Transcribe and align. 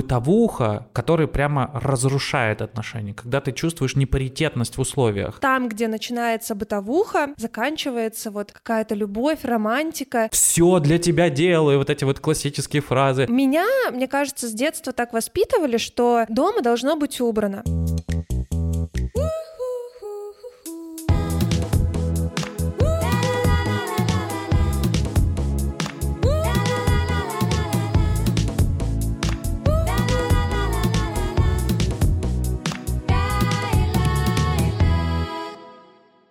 бытовуха, 0.00 0.86
которая 0.94 1.26
прямо 1.26 1.70
разрушает 1.74 2.62
отношения, 2.62 3.12
когда 3.12 3.40
ты 3.40 3.52
чувствуешь 3.52 3.96
непаритетность 3.96 4.78
в 4.78 4.80
условиях. 4.80 5.40
Там, 5.40 5.68
где 5.68 5.88
начинается 5.88 6.54
бытовуха, 6.54 7.34
заканчивается 7.36 8.30
вот 8.30 8.50
какая-то 8.52 8.94
любовь, 8.94 9.40
романтика. 9.42 10.28
Все 10.32 10.78
для 10.78 10.98
тебя 10.98 11.28
делаю, 11.28 11.78
вот 11.78 11.90
эти 11.90 12.04
вот 12.04 12.18
классические 12.18 12.80
фразы. 12.80 13.26
Меня, 13.28 13.66
мне 13.92 14.08
кажется, 14.08 14.48
с 14.48 14.52
детства 14.52 14.92
так 14.92 15.12
воспитывали, 15.12 15.76
что 15.76 16.24
дома 16.28 16.62
должно 16.62 16.96
быть 16.96 17.20
убрано. 17.20 17.62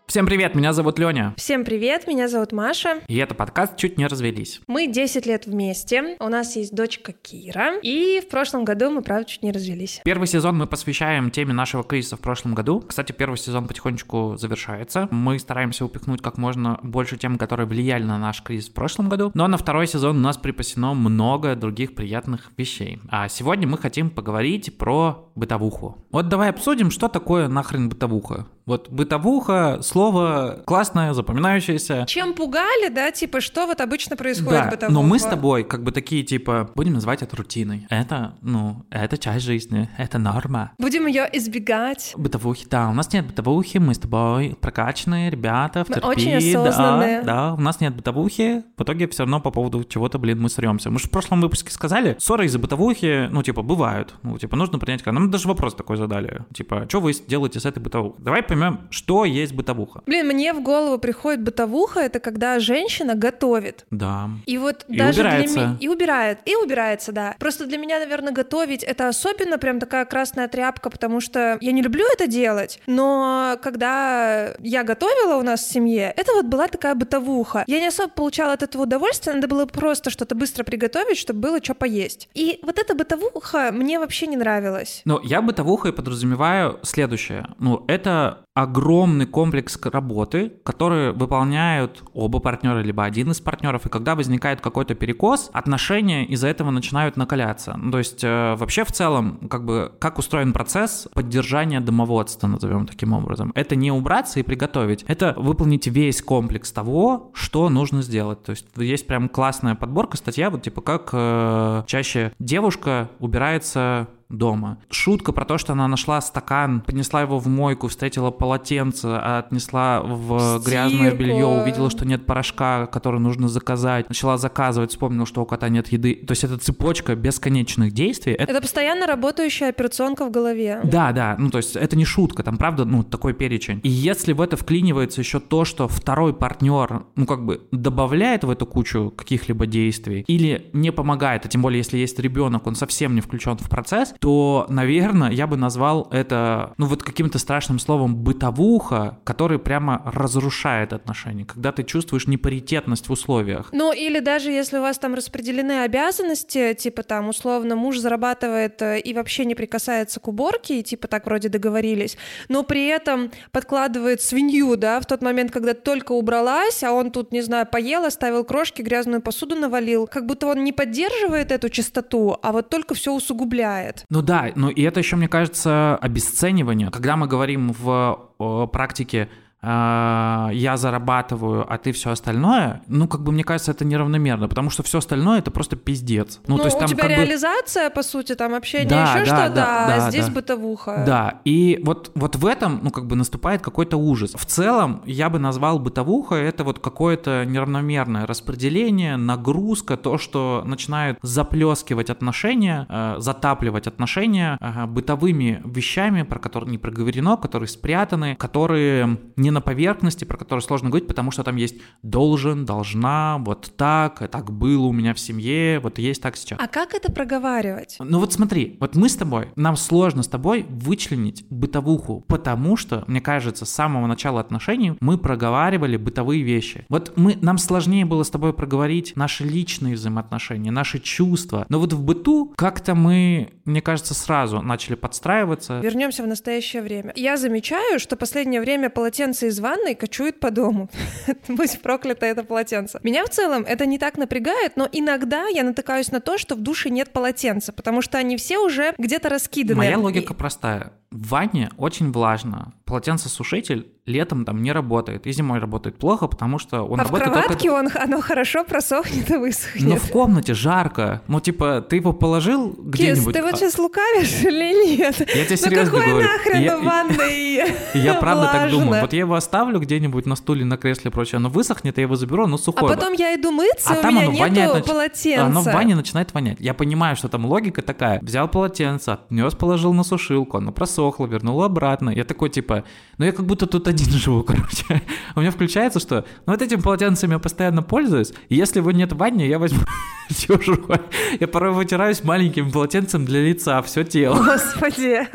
Всем 0.09 0.25
привет, 0.25 0.55
меня 0.55 0.73
зовут 0.73 0.97
Леня. 0.97 1.35
Всем 1.37 1.63
привет, 1.63 2.07
меня 2.07 2.27
зовут 2.27 2.51
Маша. 2.51 3.01
И 3.07 3.17
это 3.17 3.35
подкаст 3.35 3.77
«Чуть 3.77 3.99
не 3.99 4.07
развелись». 4.07 4.59
Мы 4.65 4.87
10 4.87 5.27
лет 5.27 5.45
вместе, 5.45 6.17
у 6.19 6.29
нас 6.29 6.55
есть 6.55 6.73
дочка 6.73 7.13
Кира, 7.13 7.77
и 7.83 8.19
в 8.19 8.27
прошлом 8.27 8.65
году 8.65 8.89
мы, 8.89 9.03
правда, 9.03 9.29
чуть 9.29 9.43
не 9.43 9.51
развелись. 9.51 10.01
Первый 10.03 10.25
сезон 10.25 10.57
мы 10.57 10.65
посвящаем 10.65 11.29
теме 11.29 11.53
нашего 11.53 11.83
кризиса 11.83 12.17
в 12.17 12.21
прошлом 12.21 12.55
году. 12.55 12.79
Кстати, 12.87 13.11
первый 13.11 13.35
сезон 13.35 13.67
потихонечку 13.67 14.35
завершается. 14.35 15.07
Мы 15.11 15.37
стараемся 15.37 15.85
упихнуть 15.85 16.23
как 16.23 16.39
можно 16.39 16.79
больше 16.81 17.15
тем, 17.15 17.37
которые 17.37 17.67
влияли 17.67 18.01
на 18.01 18.17
наш 18.17 18.41
кризис 18.41 18.69
в 18.69 18.73
прошлом 18.73 19.09
году. 19.09 19.29
Но 19.35 19.47
на 19.47 19.57
второй 19.57 19.85
сезон 19.85 20.17
у 20.17 20.21
нас 20.21 20.37
припасено 20.37 20.95
много 20.95 21.55
других 21.55 21.93
приятных 21.93 22.51
вещей. 22.57 22.99
А 23.09 23.29
сегодня 23.29 23.67
мы 23.67 23.77
хотим 23.77 24.09
поговорить 24.09 24.75
про 24.75 25.29
бытовуху. 25.35 26.03
Вот 26.11 26.29
давай 26.29 26.49
обсудим, 26.49 26.89
что 26.89 27.09
такое 27.09 27.47
нахрен 27.47 27.89
бытовуха. 27.89 28.47
Вот 28.69 28.87
бытовуха, 28.87 29.79
слово 29.81 30.61
классное, 30.63 31.13
запоминающееся. 31.13 32.05
Чем 32.07 32.35
пугали, 32.35 32.89
да, 32.89 33.09
типа, 33.09 33.41
что 33.41 33.65
вот 33.65 33.81
обычно 33.81 34.15
происходит 34.15 34.65
да, 34.65 34.69
бытовуха? 34.69 34.93
но 34.93 35.01
мы 35.01 35.17
с 35.17 35.23
тобой 35.23 35.63
как 35.63 35.83
бы 35.83 35.91
такие, 35.91 36.21
типа, 36.21 36.69
будем 36.75 36.93
называть 36.93 37.23
это 37.23 37.35
рутиной. 37.35 37.87
Это, 37.89 38.35
ну, 38.43 38.85
это 38.91 39.17
часть 39.17 39.43
жизни, 39.43 39.89
это 39.97 40.19
норма. 40.19 40.73
Будем 40.77 41.07
ее 41.07 41.27
избегать. 41.33 42.13
Бытовухи, 42.15 42.67
да, 42.69 42.89
у 42.89 42.93
нас 42.93 43.11
нет 43.11 43.25
бытовухи, 43.25 43.79
мы 43.79 43.95
с 43.95 43.97
тобой 43.97 44.55
прокачанные 44.61 45.31
ребята, 45.31 45.83
в 45.83 45.89
Мы 45.89 45.95
терпи, 45.95 46.07
очень 46.07 46.35
осознанные. 46.35 47.21
Да, 47.21 47.25
да, 47.49 47.53
у 47.55 47.59
нас 47.59 47.79
нет 47.79 47.95
бытовухи, 47.95 48.65
в 48.77 48.83
итоге 48.83 49.07
все 49.07 49.23
равно 49.23 49.39
по 49.39 49.49
поводу 49.49 49.83
чего-то, 49.83 50.19
блин, 50.19 50.39
мы 50.39 50.47
сремся. 50.47 50.91
Мы 50.91 50.99
же 50.99 51.07
в 51.07 51.09
прошлом 51.09 51.41
выпуске 51.41 51.71
сказали, 51.71 52.17
ссоры 52.19 52.45
из-за 52.45 52.59
бытовухи, 52.59 53.29
ну, 53.31 53.41
типа, 53.41 53.63
бывают. 53.63 54.13
Ну, 54.21 54.37
типа, 54.37 54.55
нужно 54.55 54.77
принять, 54.77 55.03
нам 55.07 55.31
даже 55.31 55.47
вопрос 55.47 55.73
такой 55.73 55.97
задали. 55.97 56.45
Типа, 56.53 56.85
что 56.87 57.01
вы 57.01 57.13
делаете 57.13 57.59
с 57.59 57.65
этой 57.65 57.79
бытовухой? 57.79 58.23
Давай 58.23 58.43
поймем, 58.59 58.87
что 58.89 59.25
есть 59.25 59.53
бытовуха. 59.53 60.01
Блин, 60.05 60.27
мне 60.27 60.53
в 60.53 60.61
голову 60.61 60.97
приходит 60.99 61.41
бытовуха, 61.41 61.99
это 62.01 62.19
когда 62.19 62.59
женщина 62.59 63.15
готовит. 63.15 63.85
Да. 63.91 64.29
И 64.45 64.57
вот 64.57 64.85
И 64.87 64.97
даже 64.97 65.21
убирается. 65.21 65.53
для 65.53 65.65
меня... 65.65 65.77
И 65.79 65.87
убирает, 65.87 66.39
и 66.45 66.55
убирается, 66.55 67.11
да. 67.11 67.35
Просто 67.39 67.65
для 67.65 67.77
меня, 67.77 67.99
наверное, 67.99 68.33
готовить 68.33 68.83
это 68.83 69.07
особенно 69.07 69.57
прям 69.57 69.79
такая 69.79 70.05
красная 70.05 70.47
тряпка, 70.47 70.89
потому 70.89 71.21
что 71.21 71.57
я 71.61 71.71
не 71.71 71.81
люблю 71.81 72.05
это 72.13 72.27
делать, 72.27 72.81
но 72.87 73.57
когда 73.61 74.53
я 74.59 74.83
готовила 74.83 75.35
у 75.35 75.43
нас 75.43 75.61
в 75.61 75.71
семье, 75.71 76.13
это 76.15 76.33
вот 76.33 76.45
была 76.45 76.67
такая 76.67 76.95
бытовуха. 76.95 77.63
Я 77.67 77.79
не 77.79 77.87
особо 77.87 78.09
получала 78.09 78.53
от 78.53 78.63
этого 78.63 78.83
удовольствия, 78.83 79.33
надо 79.33 79.47
было 79.47 79.65
просто 79.65 80.09
что-то 80.09 80.35
быстро 80.35 80.63
приготовить, 80.63 81.17
чтобы 81.17 81.39
было 81.39 81.63
что 81.63 81.73
поесть. 81.73 82.29
И 82.33 82.59
вот 82.63 82.79
эта 82.79 82.95
бытовуха 82.95 83.71
мне 83.71 83.99
вообще 83.99 84.27
не 84.27 84.37
нравилась. 84.37 85.01
Но 85.05 85.21
я 85.23 85.41
бытовухой 85.41 85.93
подразумеваю 85.93 86.79
следующее. 86.83 87.47
Ну, 87.59 87.85
это 87.87 88.45
огромный 88.61 89.25
комплекс 89.25 89.79
работы, 89.83 90.51
который 90.63 91.13
выполняют 91.13 92.03
оба 92.13 92.39
партнера, 92.39 92.79
либо 92.79 93.05
один 93.05 93.31
из 93.31 93.39
партнеров, 93.39 93.85
и 93.85 93.89
когда 93.89 94.15
возникает 94.15 94.59
какой-то 94.59 94.95
перекос, 94.95 95.49
отношения 95.53 96.25
из-за 96.25 96.47
этого 96.47 96.69
начинают 96.71 97.15
накаляться. 97.15 97.75
Ну, 97.77 97.91
то 97.91 97.97
есть 97.99 98.23
э, 98.23 98.55
вообще 98.55 98.83
в 98.83 98.91
целом, 98.91 99.47
как 99.49 99.65
бы, 99.65 99.91
как 99.99 100.17
устроен 100.17 100.51
процесс 100.51 101.07
поддержания 101.13 101.79
домоводства, 101.79 102.47
назовем 102.47 102.85
таким 102.85 103.13
образом. 103.13 103.51
Это 103.55 103.75
не 103.75 103.91
убраться 103.91 104.39
и 104.39 104.43
приготовить, 104.43 105.05
это 105.07 105.33
выполнить 105.37 105.87
весь 105.87 106.21
комплекс 106.21 106.71
того, 106.71 107.31
что 107.33 107.69
нужно 107.69 108.01
сделать. 108.01 108.43
То 108.43 108.51
есть 108.51 108.67
есть 108.75 109.07
прям 109.07 109.29
классная 109.29 109.75
подборка, 109.75 110.17
статья, 110.17 110.49
вот 110.49 110.63
типа 110.63 110.81
как 110.81 111.09
э, 111.13 111.83
чаще 111.87 112.33
девушка 112.39 113.09
убирается 113.19 114.07
дома. 114.29 114.77
Шутка 114.91 115.31
про 115.31 115.45
то, 115.45 115.57
что 115.57 115.73
она 115.73 115.87
нашла 115.87 116.21
стакан, 116.21 116.81
поднесла 116.81 117.21
его 117.21 117.39
в 117.39 117.47
мойку, 117.47 117.87
встретила 117.87 118.29
полотенце, 118.31 119.17
отнесла 119.17 120.01
в 120.01 120.61
грязное 120.63 121.09
Стирку. 121.11 121.17
белье, 121.17 121.45
увидела, 121.45 121.89
что 121.89 122.05
нет 122.05 122.25
порошка, 122.25 122.85
который 122.85 123.19
нужно 123.19 123.47
заказать, 123.49 124.07
начала 124.07 124.37
заказывать, 124.37 124.91
вспомнила, 124.91 125.25
что 125.25 125.41
у 125.41 125.45
кота 125.45 125.69
нет 125.69 125.87
еды. 125.91 126.15
То 126.15 126.31
есть 126.31 126.43
это 126.43 126.57
цепочка 126.57 127.15
бесконечных 127.15 127.91
действий. 127.91 128.33
Это 128.33 128.51
Это 128.51 128.61
постоянно 128.61 129.07
работающая 129.07 129.69
операционка 129.69 130.25
в 130.25 130.31
голове. 130.31 130.81
да, 130.83 131.11
да, 131.11 131.35
ну 131.39 131.49
то 131.49 131.57
есть 131.57 131.75
это 131.75 131.95
не 131.95 132.05
шутка, 132.05 132.43
там 132.43 132.57
правда, 132.57 132.85
ну 132.85 133.03
такой 133.03 133.33
перечень. 133.33 133.79
И 133.83 133.89
если 133.89 134.33
в 134.33 134.41
это 134.41 134.57
вклинивается 134.57 135.21
еще 135.21 135.39
то, 135.39 135.65
что 135.65 135.87
второй 135.87 136.33
партнер, 136.33 137.03
ну 137.15 137.25
как 137.25 137.45
бы 137.45 137.61
добавляет 137.71 138.43
в 138.43 138.49
эту 138.49 138.65
кучу 138.65 139.11
каких-либо 139.15 139.65
действий 139.65 140.23
или 140.27 140.69
не 140.73 140.91
помогает, 140.91 141.45
а 141.45 141.49
тем 141.49 141.61
более 141.61 141.79
если 141.79 141.97
есть 141.97 142.19
ребенок, 142.19 142.67
он 142.67 142.75
совсем 142.75 143.15
не 143.15 143.21
включен 143.21 143.57
в 143.57 143.69
процесс, 143.69 144.13
то, 144.19 144.65
наверное, 144.69 145.31
я 145.31 145.47
бы 145.47 145.57
назвал 145.57 146.07
это, 146.11 146.73
ну 146.77 146.85
вот 146.85 147.03
каким-то 147.03 147.39
страшным 147.39 147.79
словом 147.79 148.15
бытовуха, 148.15 149.17
который 149.23 149.59
прямо 149.59 150.01
разрушает 150.05 150.93
отношения, 150.93 151.45
когда 151.45 151.71
ты 151.71 151.83
чувствуешь 151.83 152.27
непаритетность 152.27 153.07
в 153.07 153.11
условиях. 153.11 153.69
Ну, 153.71 153.93
или 153.93 154.19
даже 154.19 154.51
если 154.51 154.77
у 154.77 154.81
вас 154.81 154.97
там 154.97 155.15
распределены 155.15 155.83
обязанности, 155.83 156.73
типа 156.73 157.03
там, 157.03 157.29
условно, 157.29 157.75
муж 157.75 157.97
зарабатывает 157.97 158.81
э, 158.81 158.99
и 158.99 159.13
вообще 159.13 159.45
не 159.45 159.55
прикасается 159.55 160.19
к 160.19 160.27
уборке, 160.27 160.79
и 160.79 160.83
типа 160.83 161.07
так 161.07 161.25
вроде 161.25 161.47
договорились, 161.49 162.17
но 162.49 162.63
при 162.63 162.87
этом 162.87 163.31
подкладывает 163.51 164.21
свинью, 164.21 164.75
да, 164.75 164.99
в 164.99 165.05
тот 165.05 165.21
момент, 165.21 165.51
когда 165.51 165.73
только 165.73 166.11
убралась, 166.11 166.83
а 166.83 166.91
он 166.91 167.11
тут, 167.11 167.31
не 167.31 167.41
знаю, 167.41 167.65
поел, 167.65 168.05
оставил 168.05 168.43
крошки, 168.43 168.81
грязную 168.81 169.21
посуду 169.21 169.55
навалил, 169.55 170.07
как 170.07 170.25
будто 170.25 170.47
он 170.47 170.63
не 170.63 170.73
поддерживает 170.73 171.51
эту 171.51 171.69
чистоту, 171.69 172.37
а 172.41 172.51
вот 172.51 172.69
только 172.69 172.93
все 172.93 173.13
усугубляет. 173.13 174.05
Ну 174.09 174.21
да, 174.23 174.51
ну 174.55 174.69
и 174.69 174.81
это 174.81 174.99
еще, 174.99 175.15
мне 175.17 175.27
кажется, 175.27 175.95
обесценивание. 175.97 176.89
Когда 176.89 177.15
мы 177.15 177.27
говорим 177.27 177.71
в 177.71 178.67
практике 178.73 179.29
я 179.61 180.75
зарабатываю, 180.77 181.65
а 181.71 181.77
ты 181.77 181.91
все 181.91 182.11
остальное, 182.11 182.81
ну, 182.87 183.07
как 183.07 183.21
бы 183.21 183.31
мне 183.31 183.43
кажется, 183.43 183.71
это 183.71 183.83
неравномерно, 183.83 184.47
потому 184.47 184.69
что 184.69 184.83
все 184.83 184.99
остальное 184.99 185.39
это 185.39 185.51
просто 185.51 185.75
пиздец. 185.75 186.39
Ну, 186.47 186.55
Ну, 186.55 186.59
то 186.59 186.65
есть 186.65 186.77
у 186.77 186.79
там 186.79 186.87
тебя 186.87 187.03
как 187.03 187.11
бы... 187.11 187.15
реализация, 187.15 187.89
по 187.89 188.03
сути, 188.03 188.35
там 188.35 188.53
общение, 188.53 188.87
Да, 188.87 189.15
еще 189.15 189.25
да, 189.29 189.35
что-то, 189.35 189.55
да, 189.55 189.85
а 189.85 189.87
да, 189.87 190.09
здесь 190.09 190.27
да. 190.27 190.31
бытовуха. 190.31 191.03
Да, 191.05 191.41
и 191.45 191.79
вот, 191.83 192.11
вот 192.15 192.35
в 192.35 192.45
этом, 192.45 192.79
ну, 192.83 192.89
как 192.91 193.05
бы 193.05 193.15
наступает 193.15 193.61
какой-то 193.61 193.97
ужас. 193.97 194.33
В 194.33 194.45
целом, 194.45 195.01
я 195.05 195.29
бы 195.29 195.39
назвал 195.39 195.79
бытовуха, 195.79 196.35
это 196.35 196.63
вот 196.63 196.79
какое-то 196.79 197.45
неравномерное 197.45 198.25
распределение, 198.25 199.17
нагрузка, 199.17 199.97
то, 199.97 200.17
что 200.17 200.63
начинает 200.65 201.17
заплескивать 201.21 202.09
отношения, 202.09 202.85
э, 202.89 203.15
затапливать 203.19 203.87
отношения 203.87 204.57
ага, 204.59 204.87
бытовыми 204.87 205.61
вещами, 205.65 206.23
про 206.23 206.39
которые 206.39 206.71
не 206.71 206.77
проговорено, 206.77 207.37
которые 207.37 207.67
спрятаны, 207.67 208.35
которые 208.35 209.17
не 209.35 209.48
на 209.51 209.61
поверхности, 209.61 210.25
про 210.25 210.37
которые 210.37 210.61
сложно 210.61 210.89
говорить, 210.89 211.07
потому 211.07 211.31
что 211.31 211.43
там 211.43 211.55
есть 211.55 211.75
должен, 212.03 212.65
должна, 212.65 213.37
вот 213.39 213.73
так, 213.75 214.29
так 214.29 214.51
было 214.51 214.85
у 214.85 214.91
меня 214.91 215.13
в 215.13 215.19
семье, 215.19 215.79
вот 215.79 215.99
есть 215.99 216.21
так 216.21 216.37
сейчас. 216.37 216.59
А 216.61 216.67
как 216.67 216.93
это 216.93 217.11
проговаривать? 217.11 217.97
Ну 217.99 218.19
вот 218.19 218.33
смотри, 218.33 218.77
вот 218.79 218.95
мы 218.95 219.09
с 219.09 219.15
тобой, 219.15 219.49
нам 219.55 219.75
сложно 219.75 220.23
с 220.23 220.27
тобой 220.27 220.65
вычленить 220.69 221.45
бытовуху, 221.49 222.23
потому 222.27 222.77
что, 222.77 223.03
мне 223.07 223.21
кажется, 223.21 223.65
с 223.65 223.69
самого 223.69 224.07
начала 224.07 224.39
отношений 224.39 224.93
мы 224.99 225.17
проговаривали 225.17 225.97
бытовые 225.97 226.43
вещи. 226.43 226.85
Вот 226.89 227.13
мы, 227.15 227.37
нам 227.41 227.57
сложнее 227.57 228.05
было 228.05 228.23
с 228.23 228.29
тобой 228.29 228.53
проговорить 228.53 229.13
наши 229.15 229.43
личные 229.43 229.95
взаимоотношения, 229.95 230.71
наши 230.71 230.99
чувства. 230.99 231.65
Но 231.69 231.79
вот 231.79 231.93
в 231.93 232.03
быту 232.03 232.53
как-то 232.55 232.95
мы, 232.95 233.53
мне 233.65 233.81
кажется, 233.81 234.13
сразу 234.13 234.61
начали 234.61 234.95
подстраиваться. 234.95 235.79
Вернемся 235.79 236.23
в 236.23 236.27
настоящее 236.27 236.81
время. 236.81 237.13
Я 237.15 237.37
замечаю, 237.37 237.99
что 237.99 238.15
последнее 238.15 238.61
время 238.61 238.89
полотенце 238.89 239.38
из 239.47 239.59
ванной 239.59 239.95
кочует 239.95 240.39
по 240.39 240.51
дому. 240.51 240.89
Будь 241.47 241.81
проклято 241.81 242.25
это 242.25 242.43
полотенце. 242.43 242.99
Меня 243.03 243.23
в 243.25 243.29
целом 243.29 243.63
это 243.67 243.85
не 243.85 243.97
так 243.99 244.17
напрягает, 244.17 244.73
но 244.75 244.87
иногда 244.91 245.47
я 245.47 245.63
натыкаюсь 245.63 246.11
на 246.11 246.19
то, 246.19 246.37
что 246.37 246.55
в 246.55 246.61
душе 246.61 246.89
нет 246.89 247.11
полотенца, 247.11 247.73
потому 247.73 248.01
что 248.01 248.17
они 248.17 248.37
все 248.37 248.57
уже 248.59 248.93
где-то 248.97 249.29
раскиданы. 249.29 249.77
Моя 249.77 249.93
И- 249.93 249.95
логика 249.95 250.33
простая. 250.33 250.91
В 251.11 251.29
ванне 251.29 251.71
очень 251.77 252.11
влажно. 252.11 252.73
Полотенцесушитель 252.85 253.87
летом 254.09 254.43
там 254.43 254.61
не 254.61 254.71
работает, 254.71 255.27
и 255.27 255.31
зимой 255.31 255.59
работает 255.59 255.97
плохо, 255.97 256.27
потому 256.27 256.59
что 256.59 256.83
он 256.83 256.99
а 256.99 257.03
работает 257.03 257.29
в 257.29 257.31
кроватке 257.33 257.69
только... 257.69 257.97
он, 257.97 258.03
оно 258.03 258.21
хорошо 258.21 258.63
просохнет 258.63 259.29
и 259.29 259.37
высохнет. 259.37 259.87
Но 259.87 259.95
в 259.95 260.09
комнате 260.09 260.53
жарко. 260.53 261.21
Ну, 261.27 261.39
типа, 261.39 261.85
ты 261.87 261.97
его 261.97 262.11
положил 262.11 262.75
где-нибудь... 262.77 263.25
Кис, 263.25 263.33
ты 263.33 263.41
вот 263.43 263.57
сейчас 263.57 263.77
лукавишь 263.77 264.43
или 264.43 264.97
нет? 264.97 265.19
Я 265.19 265.45
тебе 265.45 265.47
ну 265.49 265.55
серьезно 265.57 265.97
какой 265.97 266.09
говорю. 266.09 266.27
нахрен 266.27 266.61
я, 266.61 266.77
в 266.77 266.83
ванной 266.83 267.73
Я 267.93 268.13
правда 268.15 268.49
так 268.51 268.71
думаю. 268.71 269.01
Вот 269.01 269.13
я 269.13 269.19
его 269.19 269.35
оставлю 269.35 269.79
где-нибудь 269.79 270.25
на 270.25 270.35
стуле, 270.35 270.65
на 270.65 270.77
кресле 270.77 271.09
и 271.09 271.13
прочее, 271.13 271.37
оно 271.37 271.49
высохнет, 271.49 271.97
я 271.97 272.03
его 272.03 272.15
заберу, 272.15 272.45
оно 272.45 272.55
А 272.55 272.59
сухое. 272.59 272.95
потом 272.95 273.13
я 273.13 273.35
иду 273.35 273.51
мыться, 273.51 273.93
А 273.93 273.99
у 273.99 274.01
там 274.01 274.15
меня 274.15 274.25
оно 274.25 274.47
нету 274.47 274.83
полотенца. 274.87 275.45
Оно 275.45 275.61
в 275.61 275.65
ванне 275.65 275.95
начинает 275.95 276.33
вонять. 276.33 276.57
Я 276.59 276.73
понимаю, 276.73 277.15
что 277.15 277.29
там 277.29 277.45
логика 277.45 277.81
такая. 277.81 278.19
Взял 278.21 278.47
полотенце, 278.47 279.09
отнес, 279.09 279.53
положил 279.53 279.93
на 279.93 280.03
сушилку, 280.03 280.57
оно 280.57 280.71
просохло, 280.99 281.27
вернул 281.27 281.63
обратно. 281.63 282.09
Я 282.09 282.23
такой, 282.23 282.49
типа, 282.49 282.83
ну 283.17 283.25
я 283.25 283.31
как 283.31 283.45
будто 283.45 283.67
тут 283.67 283.87
один 283.87 284.11
живу, 284.11 284.43
короче. 284.47 285.01
У 285.35 285.39
меня 285.39 285.51
включается, 285.51 285.99
что 285.99 286.25
ну 286.45 286.53
вот 286.53 286.61
этим 286.61 286.81
полотенцем 286.81 287.31
я 287.31 287.39
постоянно 287.39 287.83
пользуюсь, 287.83 288.33
и 288.49 288.55
если 288.55 288.79
его 288.79 288.91
нет 288.91 289.13
в 289.13 289.17
ванне, 289.17 289.47
я 289.47 289.59
возьму 289.59 289.79
чужой. 290.29 290.99
Я 291.39 291.47
порой 291.47 291.71
вытираюсь 291.71 292.23
маленьким 292.23 292.71
полотенцем 292.71 293.25
для 293.25 293.41
лица, 293.41 293.81
все 293.81 294.03
тело. 294.03 294.43
Господи. 294.43 295.27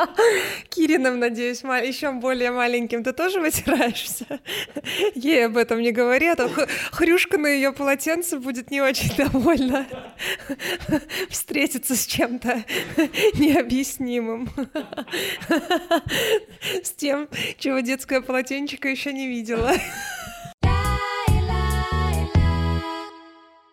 Кирином, 0.68 1.18
надеюсь, 1.18 1.62
еще 1.62 2.12
более 2.12 2.50
маленьким 2.50 3.02
ты 3.02 3.12
тоже 3.12 3.40
вытираешься? 3.40 4.40
Ей 5.14 5.46
об 5.46 5.56
этом 5.56 5.80
не 5.80 5.92
говори, 5.92 6.26
а 6.26 6.36
то 6.36 6.50
Хрюшка 6.92 7.38
на 7.38 7.46
ее 7.46 7.72
полотенце 7.72 8.38
будет 8.38 8.70
не 8.70 8.80
очень 8.80 9.14
довольна 9.16 9.86
встретиться 11.30 11.96
с 11.96 12.06
чем-то 12.06 12.64
необъяснимым. 13.38 14.48
С 16.82 16.90
тем, 16.92 17.28
чего 17.58 17.80
детское 17.80 18.20
полотенчико 18.20 18.88
еще 18.88 19.12
не 19.12 19.28
видела. 19.28 19.72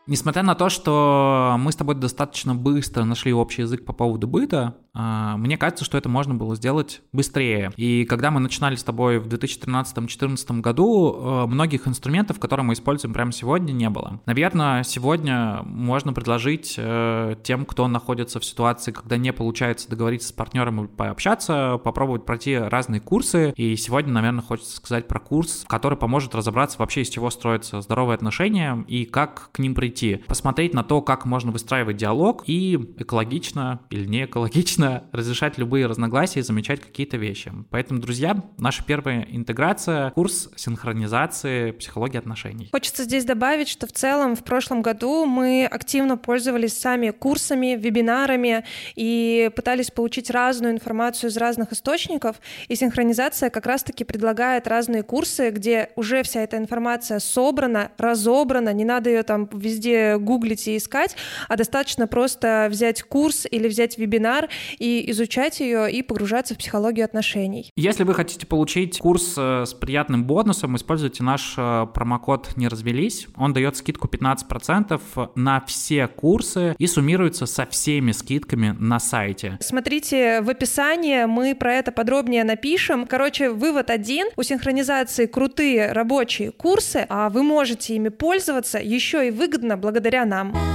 Несмотря 0.08 0.44
на 0.44 0.54
то, 0.54 0.70
что 0.70 1.56
мы 1.58 1.72
с 1.72 1.76
тобой 1.76 1.96
достаточно 1.96 2.54
быстро 2.54 3.06
нашли 3.06 3.34
общий 3.34 3.64
язык 3.64 3.86
по 3.86 3.94
поводу 3.94 4.28
быта, 4.28 4.78
мне 4.96 5.58
кажется, 5.58 5.84
что 5.86 5.98
это 5.98 6.10
можно 6.10 6.36
было 6.36 6.56
сделать 6.56 7.02
быстрее. 7.12 7.72
И 7.76 8.06
когда 8.06 8.32
мы 8.32 8.40
начинали 8.40 8.76
с 8.76 8.84
тобой 8.84 9.20
в 9.20 9.28
2013-2014 9.28 10.62
году, 10.62 11.16
э, 11.18 11.46
многих 11.48 11.88
инструментов, 11.88 12.40
которые 12.40 12.66
мы 12.66 12.74
используем 12.74 13.14
прямо 13.14 13.32
сегодня, 13.32 13.72
не 13.74 13.90
было. 13.90 14.22
Наверное, 14.26 14.84
сегодня 14.84 15.62
можно 15.64 16.14
предложить 16.14 16.76
э, 16.78 17.36
тем, 17.44 17.66
кто 17.66 17.88
находится 17.88 18.40
в 18.40 18.46
ситуации, 18.46 18.92
когда 18.92 19.18
не 19.18 19.34
получается 19.34 19.90
договориться 19.90 20.30
с 20.30 20.32
партнером 20.32 20.86
и 20.86 20.88
пообщаться, 20.88 21.78
попробовать 21.84 22.26
пройти 22.26 22.56
разные 22.58 23.02
курсы. 23.02 23.54
И 23.58 23.76
сегодня, 23.76 24.14
наверное, 24.14 24.42
хочется 24.42 24.78
сказать 24.78 25.08
про 25.08 25.20
курс, 25.20 25.66
который 25.68 25.98
поможет 25.98 26.36
разобраться 26.36 26.78
вообще, 26.80 27.02
из 27.02 27.10
чего 27.10 27.30
строятся 27.30 27.82
здоровые 27.82 28.16
отношения 28.16 28.84
и 28.88 29.06
как 29.06 29.50
к 29.52 29.60
ним 29.60 29.76
прийти. 29.76 30.24
Посмотреть 30.28 30.74
на 30.74 30.84
то, 30.84 31.02
как 31.02 31.26
можно 31.26 31.52
выстраивать 31.52 31.98
диалог 31.98 32.44
и 32.48 32.76
экологично 32.98 33.80
или 33.90 34.06
не 34.06 34.26
экологично 34.26 34.85
разрешать 35.12 35.58
любые 35.58 35.86
разногласия 35.86 36.40
и 36.40 36.44
замечать 36.44 36.82
какие-то 36.82 37.18
вещи. 37.18 37.52
Поэтому, 37.70 38.00
друзья, 38.00 38.44
наша 38.58 38.84
первая 38.84 39.28
интеграция— 39.30 40.12
курс 40.12 40.50
синхронизации 40.56 41.72
психологии 41.72 42.18
отношений. 42.18 42.70
Хочется 42.72 43.04
здесь 43.04 43.26
добавить, 43.26 43.68
что 43.68 43.88
в 43.88 43.92
целом 43.92 44.36
в 44.36 44.44
прошлом 44.44 44.82
году 44.82 45.26
мы 45.26 45.66
активно 45.66 46.18
пользовались 46.18 46.78
сами 46.78 47.12
курсами, 47.12 47.76
вебинарами 47.76 48.66
и 48.96 49.50
пытались 49.56 49.92
получить 49.92 50.30
разную 50.30 50.74
информацию 50.74 51.30
из 51.30 51.38
разных 51.38 51.72
источников. 51.72 52.38
И 52.68 52.76
синхронизация 52.76 53.50
как 53.50 53.66
раз-таки 53.66 54.04
предлагает 54.04 54.68
разные 54.68 55.04
курсы, 55.04 55.50
где 55.50 55.90
уже 55.96 56.24
вся 56.24 56.42
эта 56.42 56.58
информация 56.58 57.20
собрана, 57.20 57.92
разобрана, 57.98 58.74
не 58.74 58.86
надо 58.86 59.10
ее 59.10 59.24
там 59.24 59.50
везде 59.54 60.18
гуглить 60.18 60.68
и 60.68 60.78
искать, 60.78 61.16
а 61.48 61.56
достаточно 61.56 62.08
просто 62.08 62.68
взять 62.70 63.04
курс 63.04 63.46
или 63.50 63.68
взять 63.68 63.98
вебинар 63.98 64.50
и 64.80 65.10
изучать 65.12 65.60
ее 65.60 65.92
и 65.92 66.02
погружаться 66.02 66.56
в 66.56 66.58
психологию 66.58 67.06
отношений. 67.06 67.70
Если 67.76 68.04
вы 68.04 68.14
хотите 68.14 68.46
получить 68.46 69.00
курс 69.00 69.36
э, 69.38 69.66
с 69.66 69.74
приятным 69.74 70.26
бонусом, 70.26 70.76
используйте 70.76 71.24
наш 71.24 71.56
э, 71.58 71.88
промокод 71.94 72.56
«Не 72.56 72.68
развелись». 72.68 73.28
Он 73.36 73.54
дает 73.54 73.78
скидку 73.78 74.08
15% 74.08 75.32
на 75.36 75.62
все 75.66 76.08
курсы 76.08 76.76
и 76.78 76.88
суммируется 76.88 77.46
со 77.46 77.66
всеми 77.66 78.12
скидками 78.12 78.76
на 78.80 79.00
сайте. 79.00 79.58
Смотрите 79.62 80.42
в 80.42 80.50
описании, 80.50 81.26
мы 81.26 81.56
про 81.56 81.74
это 81.74 81.92
подробнее 81.92 82.44
напишем. 82.44 83.06
Короче, 83.06 83.50
вывод 83.50 83.90
один. 83.90 84.28
У 84.36 84.44
синхронизации 84.44 85.26
крутые 85.26 85.92
рабочие 85.92 86.52
курсы, 86.52 87.06
а 87.10 87.30
вы 87.30 87.44
можете 87.44 87.96
ими 87.96 88.10
пользоваться 88.10 88.80
еще 88.80 89.28
и 89.28 89.32
выгодно 89.32 89.78
благодаря 89.78 90.26
нам. 90.26 90.75